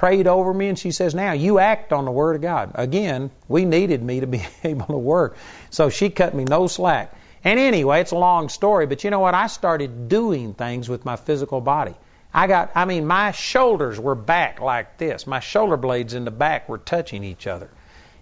[0.03, 2.73] prayed over me, and she says, Now you act on the Word of God.
[2.75, 5.37] Again, we needed me to be able to work.
[5.71, 7.15] So she cut me no slack.
[7.45, 9.35] And anyway, it's a long story, but you know what?
[9.35, 11.95] I started doing things with my physical body.
[12.35, 15.25] I got, I mean, my shoulders were back like this.
[15.25, 17.71] My shoulder blades in the back were touching each other.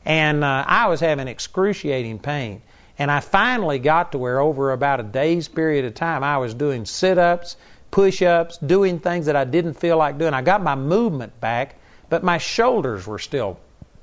[0.05, 2.61] And uh, I was having excruciating pain.
[2.99, 6.53] And I finally got to where, over about a day's period of time, I was
[6.53, 7.57] doing sit ups,
[7.91, 10.35] push ups, doing things that I didn't feel like doing.
[10.35, 11.77] I got my movement back,
[12.09, 13.59] but my shoulders were still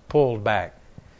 [0.09, 0.75] pulled back.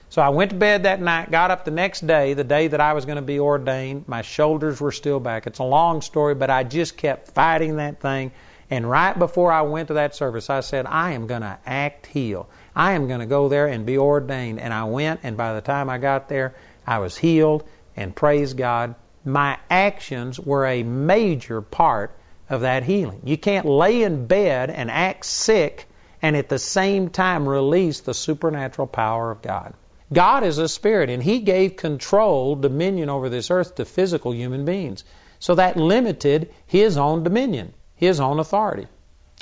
[0.10, 2.80] So I went to bed that night, got up the next day, the day that
[2.80, 4.08] I was going to be ordained.
[4.08, 5.48] My shoulders were still back.
[5.48, 8.32] It's a long story, but I just kept fighting that thing.
[8.70, 12.06] And right before I went to that service, I said, I am going to act
[12.06, 12.50] heal.
[12.76, 14.60] I am going to go there and be ordained.
[14.60, 16.56] And I went, and by the time I got there,
[16.86, 18.96] I was healed, and praise God,
[19.26, 22.12] my actions were a major part
[22.50, 23.22] of that healing.
[23.26, 25.86] You can't lay in bed and act sick
[26.22, 29.74] and at the same time release the supernatural power of God.
[30.12, 34.64] God is a spirit, and He gave control, dominion over this earth to physical human
[34.66, 35.04] beings.
[35.40, 38.88] So that limited His own dominion, His own authority.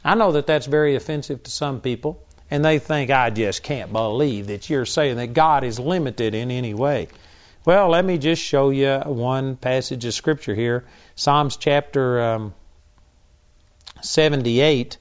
[0.04, 2.26] I know that that's very offensive to some people.
[2.52, 6.52] and they think, I just can't believe that you're saying that God is limited in
[6.52, 7.08] any way.
[7.66, 10.86] Well, let me just show you one passage of Scripture here
[11.16, 12.54] Psalms chapter um,
[14.06, 14.98] 78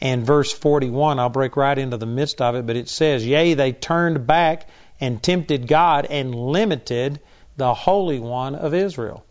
[0.00, 1.18] and verse 41.
[1.18, 4.68] I'll break right into the midst of it, but it says, Yea, they turned back
[5.00, 7.20] and tempted God and limited
[7.56, 9.24] the Holy One of Israel.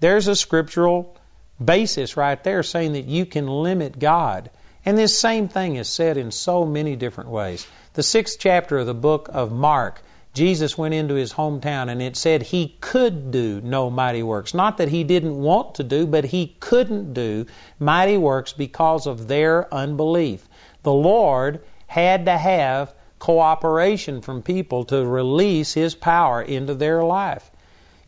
[0.00, 1.16] There's a scriptural
[1.62, 4.50] basis right there saying that you can limit God.
[4.84, 7.66] And this same thing is said in so many different ways.
[7.94, 10.02] The sixth chapter of the book of Mark,
[10.34, 14.54] Jesus went into his hometown and it said he could do no mighty works.
[14.54, 17.46] Not that he didn't want to do, but he couldn't do
[17.78, 20.48] mighty works because of their unbelief.
[20.82, 27.50] The Lord had to have cooperation from people to release his power into their life.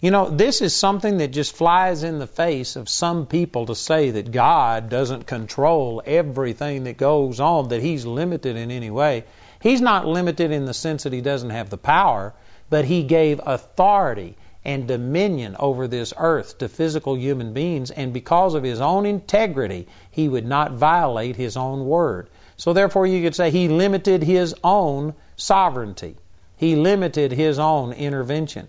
[0.01, 3.75] You know, this is something that just flies in the face of some people to
[3.75, 9.25] say that God doesn't control everything that goes on, that He's limited in any way.
[9.61, 12.33] He's not limited in the sense that He doesn't have the power,
[12.71, 18.55] but He gave authority and dominion over this earth to physical human beings, and because
[18.55, 22.29] of His own integrity, He would not violate His own word.
[22.57, 26.17] So therefore, you could say He limited His own sovereignty.
[26.57, 28.69] He limited His own intervention.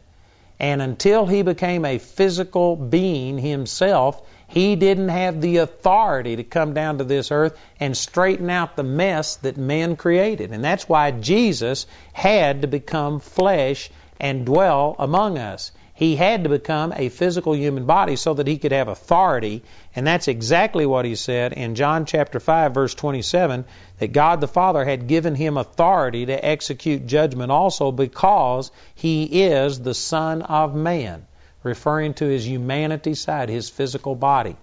[0.61, 6.75] And until he became a physical being himself, he didn't have the authority to come
[6.75, 10.51] down to this earth and straighten out the mess that men created.
[10.51, 13.89] And that's why Jesus had to become flesh
[14.19, 15.71] and dwell among us.
[15.93, 19.63] He had to become a physical human body so that he could have authority.
[19.95, 23.65] And that's exactly what he said in John chapter 5 verse 27
[23.99, 29.79] that God the Father had given him authority to execute judgment also because he is
[29.79, 31.27] the son of man,
[31.61, 34.55] referring to his humanity side, his physical body.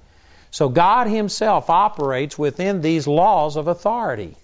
[0.50, 4.34] So God himself operates within these laws of authority.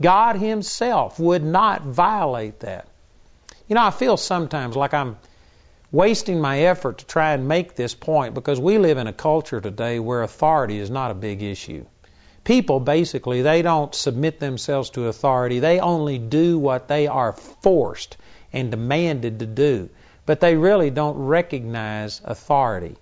[0.00, 2.86] God himself would not violate that.
[3.68, 5.16] You know, I feel sometimes like I'm
[5.92, 9.60] wasting my effort to try and make this point because we live in a culture
[9.60, 11.84] today where authority is not a big issue.
[12.44, 15.58] People basically, they don't submit themselves to authority.
[15.58, 18.16] They only do what they are forced
[18.52, 19.88] and demanded to do.
[20.26, 22.96] But they really don't recognize authority.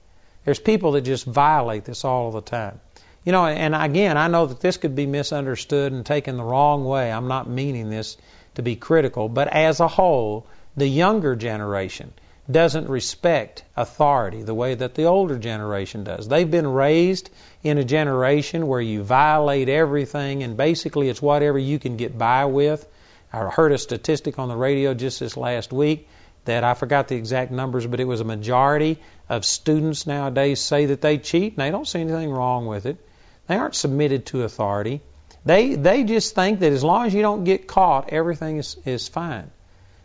[0.44, 2.80] There's people that just violate this all the time.
[3.24, 6.84] You know, and again, I know that this could be misunderstood and taken the wrong
[6.84, 7.10] way.
[7.10, 8.18] I'm not meaning this
[8.56, 12.12] to be critical, but as a whole, the younger generation,
[12.50, 16.28] doesn't respect authority the way that the older generation does.
[16.28, 17.30] They've been raised
[17.62, 22.44] in a generation where you violate everything and basically it's whatever you can get by
[22.44, 22.86] with.
[23.32, 26.08] I heard a statistic on the radio just this last week
[26.44, 30.86] that I forgot the exact numbers, but it was a majority of students nowadays say
[30.86, 32.98] that they cheat and they don't see anything wrong with it.
[33.46, 35.00] They aren't submitted to authority.
[35.46, 39.08] They they just think that as long as you don't get caught, everything is, is
[39.08, 39.50] fine.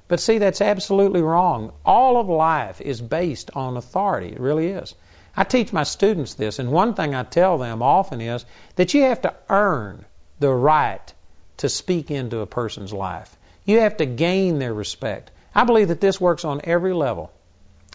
[0.10, 1.72] But see, that's absolutely wrong.
[1.86, 4.30] All of life is based on authority.
[4.30, 4.95] It really is.
[5.38, 8.43] I teach my students this, and one thing I tell them often is
[8.76, 10.03] that you have to earn
[10.39, 11.14] the right
[11.57, 13.38] to speak into a person's life.
[13.66, 15.30] You have to gain their respect.
[15.53, 17.32] I believe that this works on every level.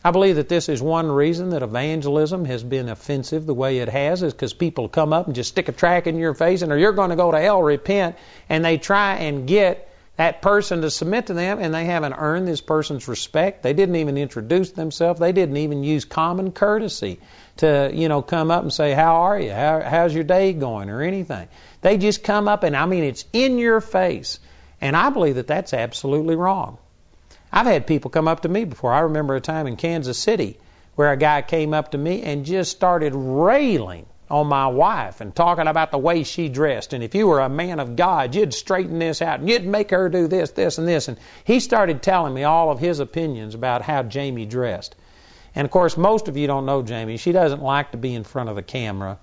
[0.04, 3.88] I believe that this is one reason that evangelism has been offensive the way it
[3.88, 6.70] has, is because people come up and just stick a track in your face and
[6.70, 8.14] or you're going to go to hell, repent,
[8.48, 12.46] and they try and get that person to submit to them, and they haven't earned
[12.46, 13.62] this person's respect.
[13.62, 15.18] They didn't even introduce themselves.
[15.18, 17.18] They didn't even use common courtesy
[17.56, 19.50] to, you know, come up and say, "How are you?
[19.50, 21.48] How, how's your day going?" or anything.
[21.80, 24.38] They just come up, and I mean, it's in your face.
[24.80, 26.78] And I believe that that's absolutely wrong.
[27.52, 28.92] I've had people come up to me before.
[28.92, 30.58] I remember a time in Kansas City
[30.94, 35.32] where a guy came up to me and just started railing on my wife and
[35.32, 36.92] talking about the way she dressed.
[36.92, 39.90] And if you were a man of God, you'd straighten this out and you'd make
[39.90, 41.06] her do this, this, and this.
[41.06, 44.96] And he started telling me all of his opinions about how Jamie dressed.
[45.54, 47.16] And of course, most of you don't know Jamie.
[47.16, 49.18] She doesn't like to be in front of the camera.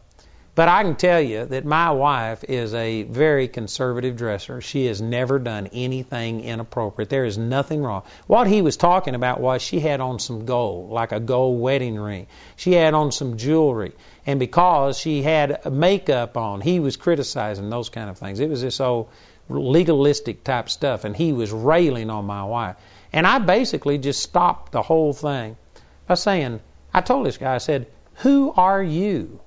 [0.54, 4.60] But I can tell you that my wife is a very conservative dresser.
[4.60, 7.10] She has never done anything inappropriate.
[7.10, 8.04] There is nothing wrong.
[8.28, 11.98] What he was talking about was she had on some gold, like a gold wedding
[11.98, 12.28] ring.
[12.58, 13.94] She had on some jewelry.
[14.26, 18.42] And because she had makeup on, he was criticizing those kind of things.
[18.42, 19.08] It was this old
[19.48, 22.76] legalistic type stuff, and he was railing on my wife.
[23.14, 25.56] And I basically just stopped the whole thing
[26.08, 26.60] by saying,
[26.94, 29.40] I told this guy, I said, Who are you?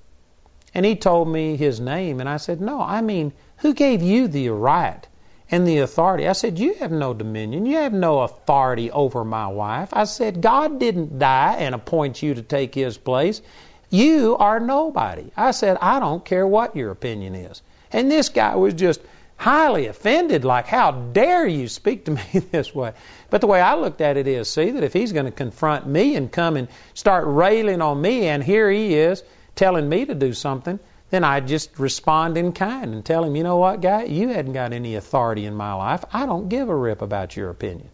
[0.74, 4.26] And he told me his name, and I said, No, I mean, who gave you
[4.26, 5.06] the right
[5.48, 6.26] and the authority?
[6.26, 7.64] I said, You have no dominion.
[7.64, 9.90] You have no authority over my wife.
[9.92, 13.40] I said, God didn't die and appoint you to take his place.
[13.88, 15.30] You are nobody.
[15.36, 17.62] I said, I don't care what your opinion is.
[17.92, 19.00] And this guy was just
[19.36, 22.94] highly offended, like, how dare you speak to me this way?
[23.30, 25.86] But the way I looked at it is, see, that if he's going to confront
[25.86, 29.22] me and come and start railing on me, and here he is
[29.55, 30.78] telling me to do something,
[31.11, 34.52] then I just respond in kind and tell him, you know what, guy, you hadn't
[34.52, 36.05] got any authority in my life.
[36.12, 37.88] I don't give a rip about your opinion.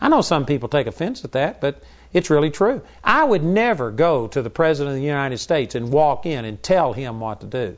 [0.00, 1.82] I know some people take offense at that, but
[2.12, 2.82] it's really true.
[3.02, 6.62] I would never go to the President of the United States and walk in and
[6.62, 7.76] tell him what to do.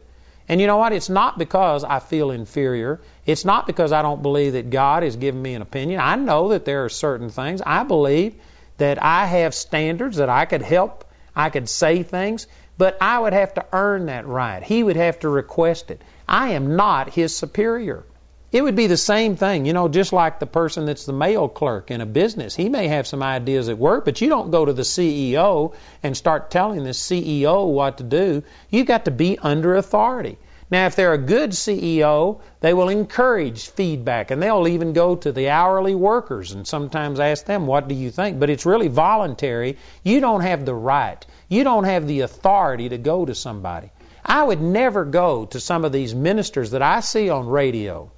[0.48, 0.92] And you know what?
[0.92, 3.00] It's not because I feel inferior.
[3.24, 6.00] It's not because I don't believe that God has given me an opinion.
[6.00, 7.62] I know that there are certain things.
[7.64, 8.34] I believe
[8.76, 11.04] that I have standards that I could help,
[11.36, 12.48] I could say things.
[12.78, 14.62] But I would have to earn that right.
[14.62, 16.02] He would have to request it.
[16.28, 18.04] I am not his superior.
[18.52, 21.48] It would be the same thing, you know, just like the person that's the mail
[21.48, 22.54] clerk in a business.
[22.54, 26.16] He may have some ideas at work, but you don't go to the CEO and
[26.16, 28.42] start telling the CEO what to do.
[28.70, 30.38] You've got to be under authority.
[30.70, 35.30] Now, if they're a good CEO, they will encourage feedback and they'll even go to
[35.30, 38.40] the hourly workers and sometimes ask them, What do you think?
[38.40, 39.76] But it's really voluntary.
[40.02, 43.92] You don't have the right, you don't have the authority to go to somebody.
[44.24, 48.10] I would never go to some of these ministers that I see on radio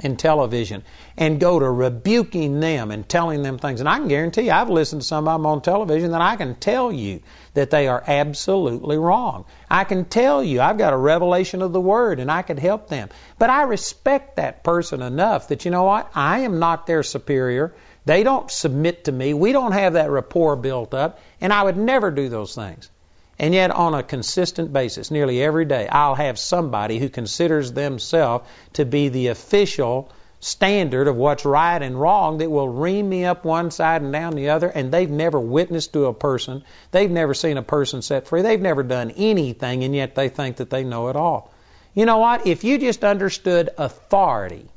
[0.00, 0.82] and television
[1.16, 3.80] and go to rebuking them and telling them things.
[3.80, 6.36] And I can guarantee you, I've listened to some of them on television that I
[6.36, 7.20] can tell you
[7.54, 9.44] that they are absolutely wrong.
[9.70, 12.88] I can tell you, I've got a revelation of the Word and I could help
[12.88, 13.08] them.
[13.38, 17.74] But I respect that person enough that, you know what, I am not their superior.
[18.04, 19.34] They don't submit to me.
[19.34, 21.20] We don't have that rapport built up.
[21.40, 22.90] And I would never do those things.
[23.38, 28.48] And yet, on a consistent basis, nearly every day, I'll have somebody who considers themselves
[28.72, 30.10] to be the official
[30.40, 34.34] standard of what's right and wrong that will ream me up one side and down
[34.34, 36.64] the other, and they've never witnessed to a person.
[36.90, 38.42] They've never seen a person set free.
[38.42, 41.52] They've never done anything, and yet they think that they know it all.
[41.94, 42.46] You know what?
[42.46, 44.68] If you just understood authority,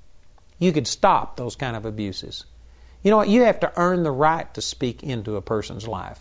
[0.57, 2.45] you could stop those kind of abuses.
[3.03, 3.30] You know what?
[3.30, 6.20] You have to earn the right to speak into a person's life.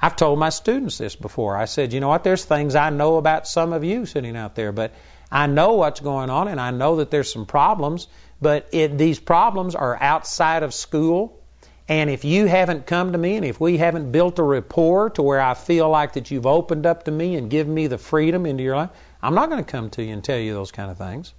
[0.00, 1.56] I've told my students this before.
[1.56, 4.54] I said, you know what, there's things I know about some of you sitting out
[4.54, 4.92] there, but
[5.30, 8.06] I know what's going on and I know that there's some problems,
[8.40, 11.40] but it, these problems are outside of school.
[11.88, 15.22] And if you haven't come to me and if we haven't built a rapport to
[15.22, 18.46] where I feel like that you've opened up to me and given me the freedom
[18.46, 18.90] into your life,
[19.22, 21.34] I'm not going to come to you and tell you those kind of things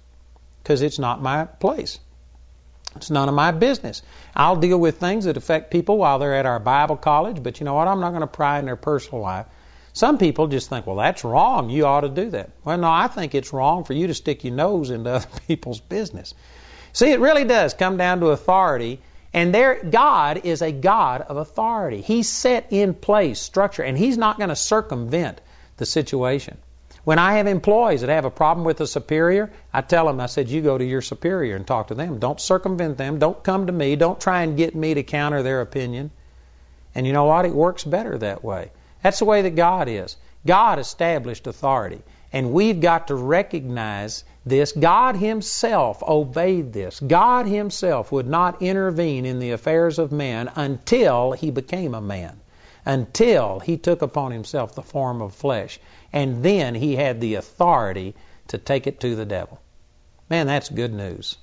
[0.62, 1.98] because it's not my place.
[2.96, 4.02] It's none of my business.
[4.34, 7.64] I'll deal with things that affect people while they're at our Bible college, but you
[7.64, 7.88] know what?
[7.88, 9.46] I'm not going to pry in their personal life.
[9.92, 11.70] Some people just think, well, that's wrong.
[11.70, 12.50] You ought to do that.
[12.64, 15.80] Well, no, I think it's wrong for you to stick your nose into other people's
[15.80, 16.34] business.
[16.92, 19.00] See, it really does come down to authority.
[19.32, 22.00] And there, God is a God of authority.
[22.00, 25.40] He's set in place structure, and He's not going to circumvent
[25.76, 26.58] the situation.
[27.10, 30.26] When I have employees that have a problem with a superior, I tell them, I
[30.26, 32.20] said, you go to your superior and talk to them.
[32.20, 33.18] Don't circumvent them.
[33.18, 33.96] Don't come to me.
[33.96, 36.12] Don't try and get me to counter their opinion.
[36.94, 37.46] And you know what?
[37.46, 38.70] It works better that way.
[39.02, 40.16] That's the way that God is.
[40.46, 42.00] God established authority.
[42.32, 44.70] And we've got to recognize this.
[44.70, 47.00] God Himself obeyed this.
[47.00, 52.38] God Himself would not intervene in the affairs of man until He became a man,
[52.86, 55.80] until He took upon Himself the form of flesh
[56.12, 58.14] and then he had the authority
[58.48, 59.60] to take it to the devil.
[60.28, 61.36] Man, that's good news.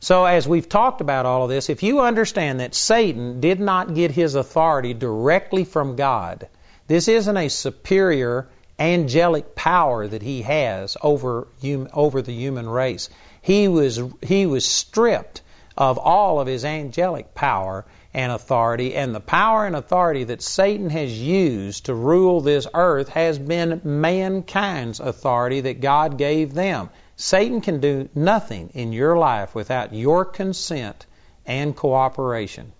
[0.00, 3.94] So, as we've talked about all of this, if you understand that Satan did not
[3.94, 6.48] get his authority directly from God,
[6.86, 8.46] this isn't a superior
[8.78, 11.48] angelic power that he has over,
[11.92, 13.08] over the human race.
[13.40, 15.40] He was, he was stripped
[15.76, 17.84] of all of his angelic power
[18.16, 23.10] and authority, and the power and authority that Satan has used to rule this earth
[23.10, 26.88] has been mankind's authority that God gave them.
[27.16, 31.04] Satan can do nothing in your life without your consent
[31.44, 32.72] and cooperation.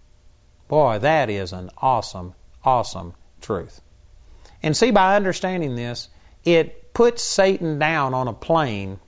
[0.68, 2.32] Boy, that is an awesome,
[2.64, 3.82] awesome truth.
[4.62, 6.08] And see, by understanding this,
[6.46, 8.98] it puts Satan down on a plane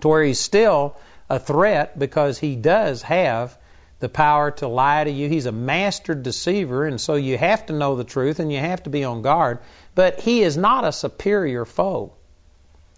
[0.00, 0.96] to where he's still
[1.28, 3.58] a threat because he does have
[4.00, 5.28] the power to lie to you.
[5.28, 8.82] He's a master deceiver, and so you have to know the truth and you have
[8.82, 9.58] to be on guard.
[9.94, 12.12] But he is not a superior foe.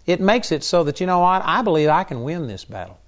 [0.06, 2.98] It makes it so that, you know what, I believe I can win this battle.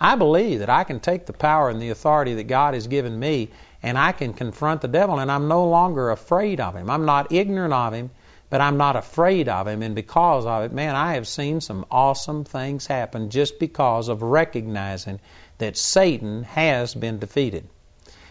[0.00, 3.18] I believe that I can take the power and the authority that God has given
[3.18, 3.50] me
[3.82, 6.88] and I can confront the devil, and I'm no longer afraid of him.
[6.88, 8.10] I'm not ignorant of him,
[8.48, 9.82] but I'm not afraid of him.
[9.82, 14.22] And because of it, man, I have seen some awesome things happen just because of
[14.22, 15.18] recognizing
[15.62, 17.64] that Satan has been defeated.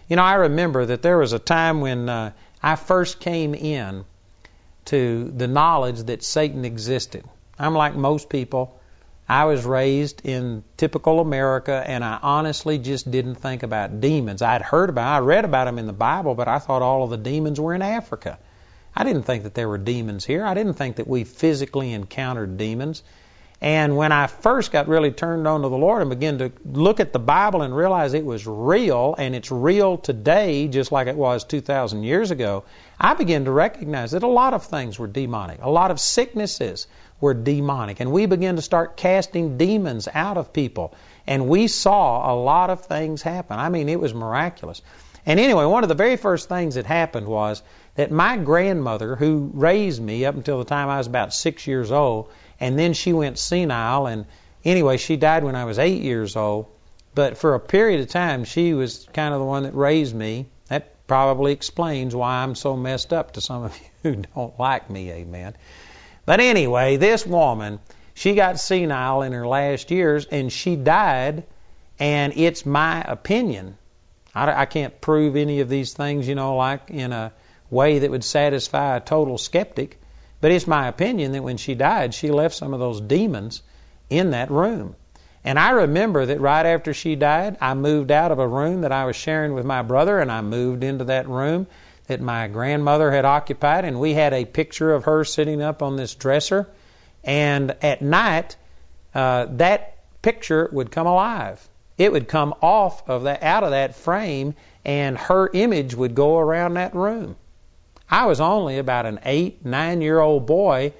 [0.09, 4.03] You know, I remember that there was a time when uh, I first came in
[4.85, 7.23] to the knowledge that Satan existed.
[7.57, 8.77] I'm like most people.
[9.29, 14.41] I was raised in typical America, and I honestly just didn't think about demons.
[14.41, 17.11] I'd heard about, I read about them in the Bible, but I thought all of
[17.11, 18.39] the demons were in Africa.
[18.93, 20.45] I didn't think that there were demons here.
[20.45, 23.03] I didn't think that we physically encountered demons.
[23.61, 26.99] And when I first got really turned on to the Lord and began to look
[26.99, 31.15] at the Bible and realize it was real, and it's real today just like it
[31.15, 32.63] was 2,000 years ago,
[32.99, 35.59] I began to recognize that a lot of things were demonic.
[35.61, 36.87] A lot of sicknesses
[37.19, 37.99] were demonic.
[37.99, 40.95] And we began to start casting demons out of people.
[41.27, 43.59] And we saw a lot of things happen.
[43.59, 44.81] I mean, it was miraculous.
[45.23, 47.61] And anyway, one of the very first things that happened was
[47.93, 51.91] that my grandmother, who raised me up until the time I was about six years
[51.91, 52.29] old,
[52.61, 54.05] and then she went senile.
[54.05, 54.25] And
[54.63, 56.67] anyway, she died when I was eight years old.
[57.13, 60.45] But for a period of time, she was kind of the one that raised me.
[60.69, 64.89] That probably explains why I'm so messed up to some of you who don't like
[64.89, 65.11] me.
[65.11, 65.55] Amen.
[66.25, 67.79] But anyway, this woman,
[68.13, 71.43] she got senile in her last years, and she died.
[71.99, 73.77] And it's my opinion.
[74.33, 77.33] I, I can't prove any of these things, you know, like in a
[77.71, 80.00] way that would satisfy a total skeptic.
[80.41, 83.61] But it's my opinion that when she died, she left some of those demons
[84.09, 84.95] in that room.
[85.43, 88.91] And I remember that right after she died, I moved out of a room that
[88.91, 91.67] I was sharing with my brother, and I moved into that room
[92.07, 95.95] that my grandmother had occupied, and we had a picture of her sitting up on
[95.95, 96.67] this dresser.
[97.23, 98.55] And at night,
[99.15, 101.67] uh, that picture would come alive.
[101.97, 106.37] It would come off of that, out of that frame, and her image would go
[106.37, 107.35] around that room.
[108.11, 110.91] I was only about an eight, nine year old boy,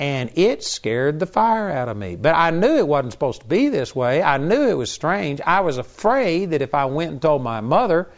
[0.00, 2.16] and it scared the fire out of me.
[2.16, 4.20] But I knew it wasn't supposed to be this way.
[4.20, 5.40] I knew it was strange.
[5.40, 8.08] I was afraid that if I went and told my mother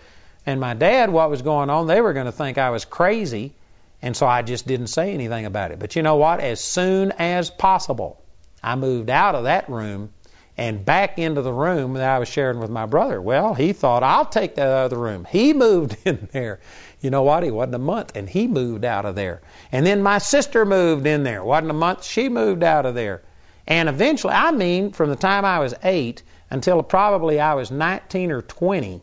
[0.46, 3.52] and my dad what was going on, they were going to think I was crazy.
[4.00, 5.78] And so I just didn't say anything about it.
[5.78, 6.40] But you know what?
[6.40, 8.20] As soon as possible,
[8.62, 10.10] I moved out of that room
[10.58, 13.22] and back into the room that I was sharing with my brother.
[13.22, 15.24] Well, he thought, I'll take that other room.
[15.30, 16.58] He moved in there.
[17.00, 17.44] You know what?
[17.44, 19.40] He wasn't a month, and he moved out of there.
[19.70, 21.44] And then my sister moved in there.
[21.44, 23.22] Wasn't a month, she moved out of there.
[23.68, 28.32] And eventually, I mean, from the time I was eight until probably I was 19
[28.32, 29.00] or 20,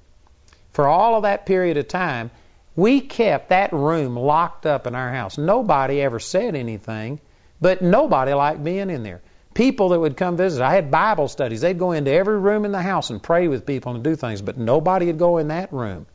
[0.74, 2.32] for all of that period of time,
[2.76, 5.38] we kept that room locked up in our house.
[5.38, 7.22] Nobody ever said anything,
[7.62, 9.22] but nobody liked being in there.
[9.56, 11.62] People that would come visit, I had Bible studies.
[11.62, 14.42] They'd go into every room in the house and pray with people and do things,
[14.42, 16.06] but nobody would go in that room.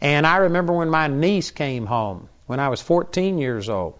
[0.00, 3.98] And I remember when my niece came home when I was 14 years old.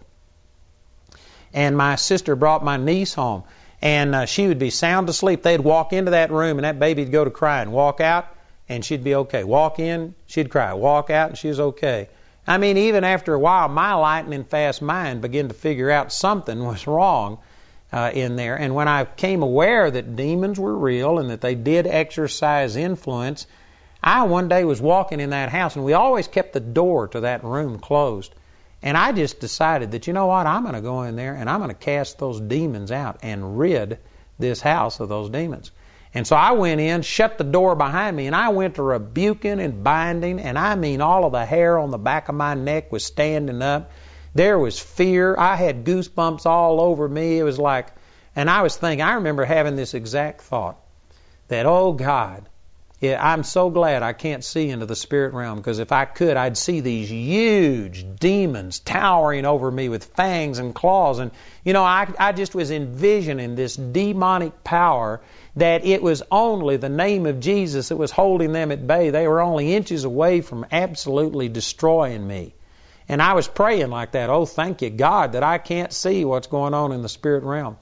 [1.55, 3.45] And my sister brought my niece home.
[3.81, 5.43] And uh, she would be sound asleep.
[5.43, 8.27] They'd walk into that room and that baby'd go to cry and walk out
[8.69, 9.45] and she'd be okay.
[9.45, 10.75] Walk in, she'd cry.
[10.75, 12.09] Walk out and she was okay.
[12.47, 16.63] I mean, even after a while, my lightning fast mind began to figure out something
[16.65, 17.39] was wrong
[17.95, 18.57] uh, in there.
[18.57, 23.47] And when I came aware that demons were real and that they did exercise influence,
[24.03, 27.21] I one day was walking in that house, and we always kept the door to
[27.21, 28.35] that room closed.
[28.83, 31.49] And I just decided that, you know what, I'm going to go in there and
[31.49, 33.99] I'm going to cast those demons out and rid
[34.41, 35.71] this house of those demons.
[36.13, 39.61] And so I went in, shut the door behind me, and I went to rebuking
[39.61, 42.93] and binding, and I mean all of the hair on the back of my neck
[42.93, 43.91] was standing up.
[44.35, 45.37] There was fear.
[45.39, 47.39] I had goosebumps all over me.
[47.39, 47.93] It was like,
[48.35, 50.77] and I was thinking, I remember having this exact thought
[51.49, 52.45] that, oh God,
[53.01, 56.37] yeah, I'm so glad I can't see into the spirit realm because if I could,
[56.37, 61.19] I'd see these huge demons towering over me with fangs and claws.
[61.19, 61.31] And,
[61.65, 65.21] you know, I, I just was envisioning this demonic power
[65.57, 69.11] that it was only the name of Jesus that was holding them at bay.
[69.11, 72.55] They were only inches away from absolutely destroying me.
[73.09, 74.31] And I was praying like that.
[74.31, 77.77] Oh, thank you, God, that I can't see what's going on in the spirit realm.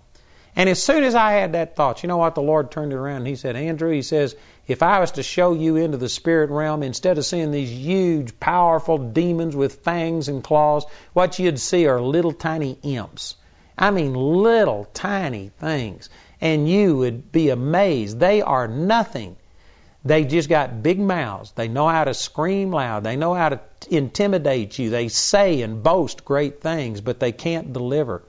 [0.55, 2.35] And as soon as I had that thought, you know what?
[2.35, 4.37] The Lord turned it around and He said, Andrew, He says,
[4.67, 8.39] if I was to show you into the spirit realm, instead of seeing these huge,
[8.39, 10.85] powerful demons with fangs and claws,
[11.15, 13.37] what you'd see are little tiny imps.
[13.79, 16.11] I mean, little tiny things.
[16.41, 18.21] And you would be amazed.
[18.21, 19.37] They are nothing.
[20.05, 21.53] They just got big mouths.
[21.53, 23.05] They know how to scream loud.
[23.05, 24.91] They know how to intimidate you.
[24.91, 28.23] They say and boast great things, but they can't deliver.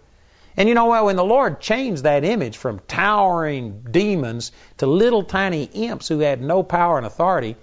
[0.56, 1.06] And you know what?
[1.06, 6.42] When the Lord changed that image from towering demons to little tiny imps who had
[6.42, 7.56] no power and authority,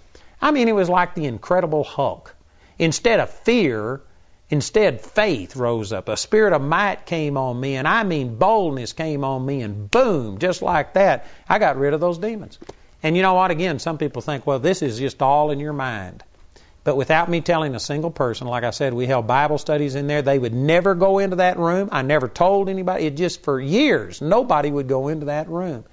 [0.43, 2.35] I mean, it was like the Incredible Hulk.
[2.81, 4.01] Instead of fear,
[4.49, 6.09] instead faith rose up.
[6.09, 9.89] A spirit of might came on me, and I mean boldness came on me, and
[9.89, 12.59] boom, just like that, I got rid of those demons.
[13.03, 13.51] And you know what?
[13.51, 16.23] Again, some people think, well, this is just all in your mind.
[16.83, 20.07] But without me telling a single person, like I said, we held Bible studies in
[20.07, 20.23] there.
[20.23, 21.91] They would never go into that room.
[21.93, 23.07] I never told anybody.
[23.07, 25.85] It just for years, nobody would go into that room.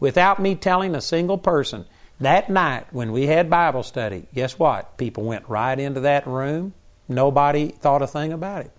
[0.00, 1.86] without me telling a single person.
[2.20, 4.96] That night when we had Bible study, guess what?
[4.96, 6.74] People went right into that room.
[7.08, 8.70] Nobody thought a thing about it.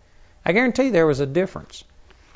[0.46, 1.84] I guarantee there was a difference.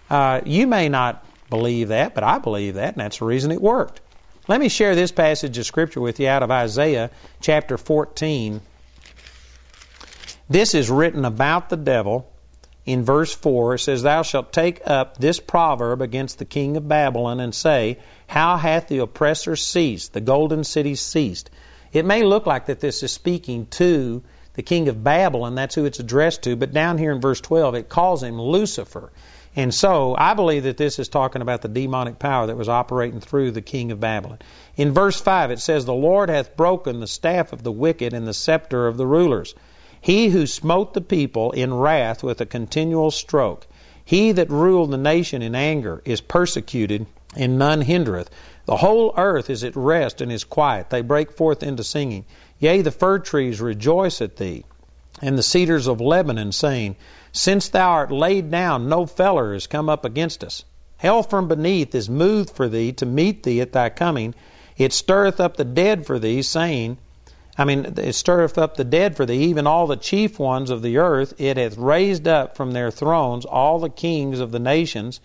[0.09, 3.61] Uh, you may not believe that, but I believe that, and that's the reason it
[3.61, 4.01] worked.
[4.49, 8.61] Let me share this passage of Scripture with you out of Isaiah chapter 14.
[10.49, 12.27] This is written about the devil
[12.83, 13.75] in verse 4.
[13.75, 17.99] It says, Thou shalt take up this proverb against the king of Babylon and say,
[18.25, 20.13] How hath the oppressor ceased?
[20.13, 21.51] The golden city ceased.
[21.93, 24.23] It may look like that this is speaking to
[24.55, 25.53] the king of Babylon.
[25.53, 26.55] That's who it's addressed to.
[26.55, 29.11] But down here in verse 12, it calls him Lucifer.
[29.55, 33.19] And so I believe that this is talking about the demonic power that was operating
[33.19, 34.39] through the king of Babylon.
[34.75, 38.27] In verse 5, it says, The Lord hath broken the staff of the wicked and
[38.27, 39.55] the scepter of the rulers.
[40.01, 43.67] He who smote the people in wrath with a continual stroke,
[44.05, 47.05] he that ruled the nation in anger, is persecuted,
[47.35, 48.29] and none hindereth.
[48.65, 50.89] The whole earth is at rest and is quiet.
[50.89, 52.25] They break forth into singing.
[52.59, 54.63] Yea, the fir trees rejoice at thee,
[55.21, 56.95] and the cedars of Lebanon, saying,
[57.31, 60.63] Since thou art laid down, no feller is come up against us.
[60.97, 64.33] Hell from beneath is moved for thee to meet thee at thy coming.
[64.77, 66.97] It stirreth up the dead for thee, saying,
[67.57, 70.81] I mean, it stirreth up the dead for thee, even all the chief ones of
[70.81, 71.33] the earth.
[71.37, 75.19] It hath raised up from their thrones all the kings of the nations.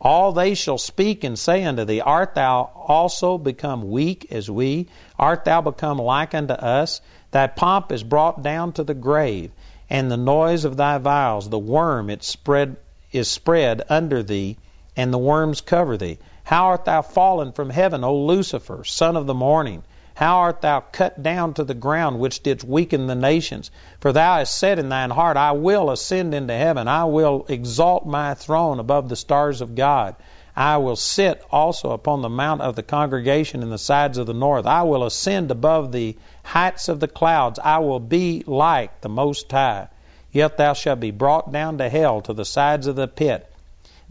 [0.00, 4.88] All they shall speak and say unto thee, Art thou also become weak as we?
[5.18, 7.00] Art thou become like unto us?
[7.30, 9.50] Thy pomp is brought down to the grave,
[9.90, 12.76] and the noise of thy viols, the worm it spread
[13.12, 14.56] is spread under thee,
[14.96, 16.18] and the worms cover thee.
[16.42, 19.84] How art thou fallen from heaven, O Lucifer, son of the morning?
[20.14, 23.70] How art thou cut down to the ground, which didst weaken the nations?
[23.98, 26.86] For thou hast said in thine heart, I will ascend into heaven.
[26.86, 30.14] I will exalt my throne above the stars of God.
[30.56, 34.34] I will sit also upon the mount of the congregation in the sides of the
[34.34, 34.66] north.
[34.66, 37.58] I will ascend above the heights of the clouds.
[37.58, 39.88] I will be like the Most High.
[40.30, 43.50] Yet thou shalt be brought down to hell, to the sides of the pit.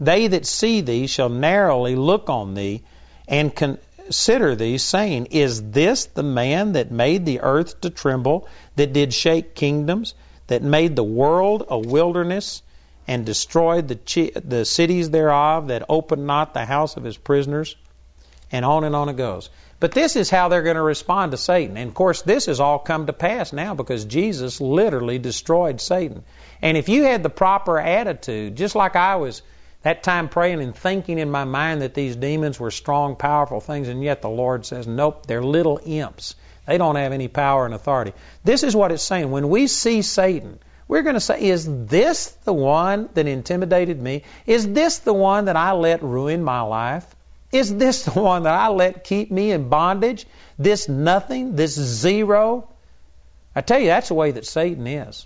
[0.00, 2.82] They that see thee shall narrowly look on thee,
[3.28, 8.92] and consider thee, saying, Is this the man that made the earth to tremble, that
[8.92, 10.14] did shake kingdoms,
[10.48, 12.62] that made the world a wilderness,
[13.06, 17.76] and destroyed the, chi- the cities thereof, that opened not the house of his prisoners?
[18.50, 19.50] And on and on it goes.
[19.84, 21.76] But this is how they're going to respond to Satan.
[21.76, 26.24] And of course, this has all come to pass now because Jesus literally destroyed Satan.
[26.62, 29.42] And if you had the proper attitude, just like I was
[29.82, 33.88] that time praying and thinking in my mind that these demons were strong, powerful things,
[33.88, 36.34] and yet the Lord says, nope, they're little imps.
[36.66, 38.14] They don't have any power and authority.
[38.42, 39.30] This is what it's saying.
[39.30, 44.22] When we see Satan, we're going to say, is this the one that intimidated me?
[44.46, 47.04] Is this the one that I let ruin my life?
[47.54, 50.26] Is this the one that I let keep me in bondage?
[50.58, 51.54] This nothing?
[51.54, 52.68] This zero?
[53.54, 55.24] I tell you, that's the way that Satan is.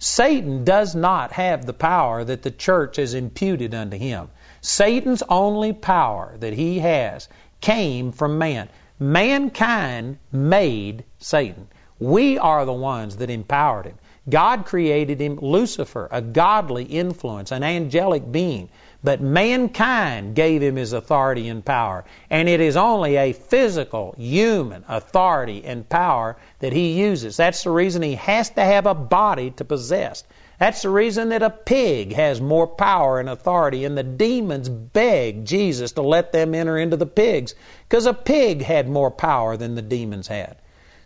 [0.00, 4.30] Satan does not have the power that the church has imputed unto him.
[4.60, 7.28] Satan's only power that he has
[7.60, 8.68] came from man.
[8.98, 11.68] Mankind made Satan.
[12.00, 13.98] We are the ones that empowered him.
[14.28, 18.70] God created him Lucifer, a godly influence, an angelic being.
[19.02, 22.04] But mankind gave him his authority and power.
[22.28, 27.38] And it is only a physical, human authority and power that he uses.
[27.38, 30.24] That's the reason he has to have a body to possess.
[30.58, 35.46] That's the reason that a pig has more power and authority, and the demons begged
[35.46, 37.54] Jesus to let them enter into the pigs,
[37.88, 40.56] because a pig had more power than the demons had.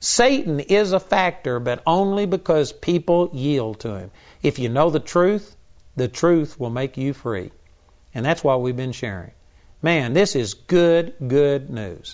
[0.01, 4.11] Satan is a factor, but only because people yield to him.
[4.43, 5.55] If you know the truth,
[5.95, 7.53] the truth will make you free.
[8.15, 9.33] And that's why we've been sharing.
[9.83, 12.13] Man, this is good, good news.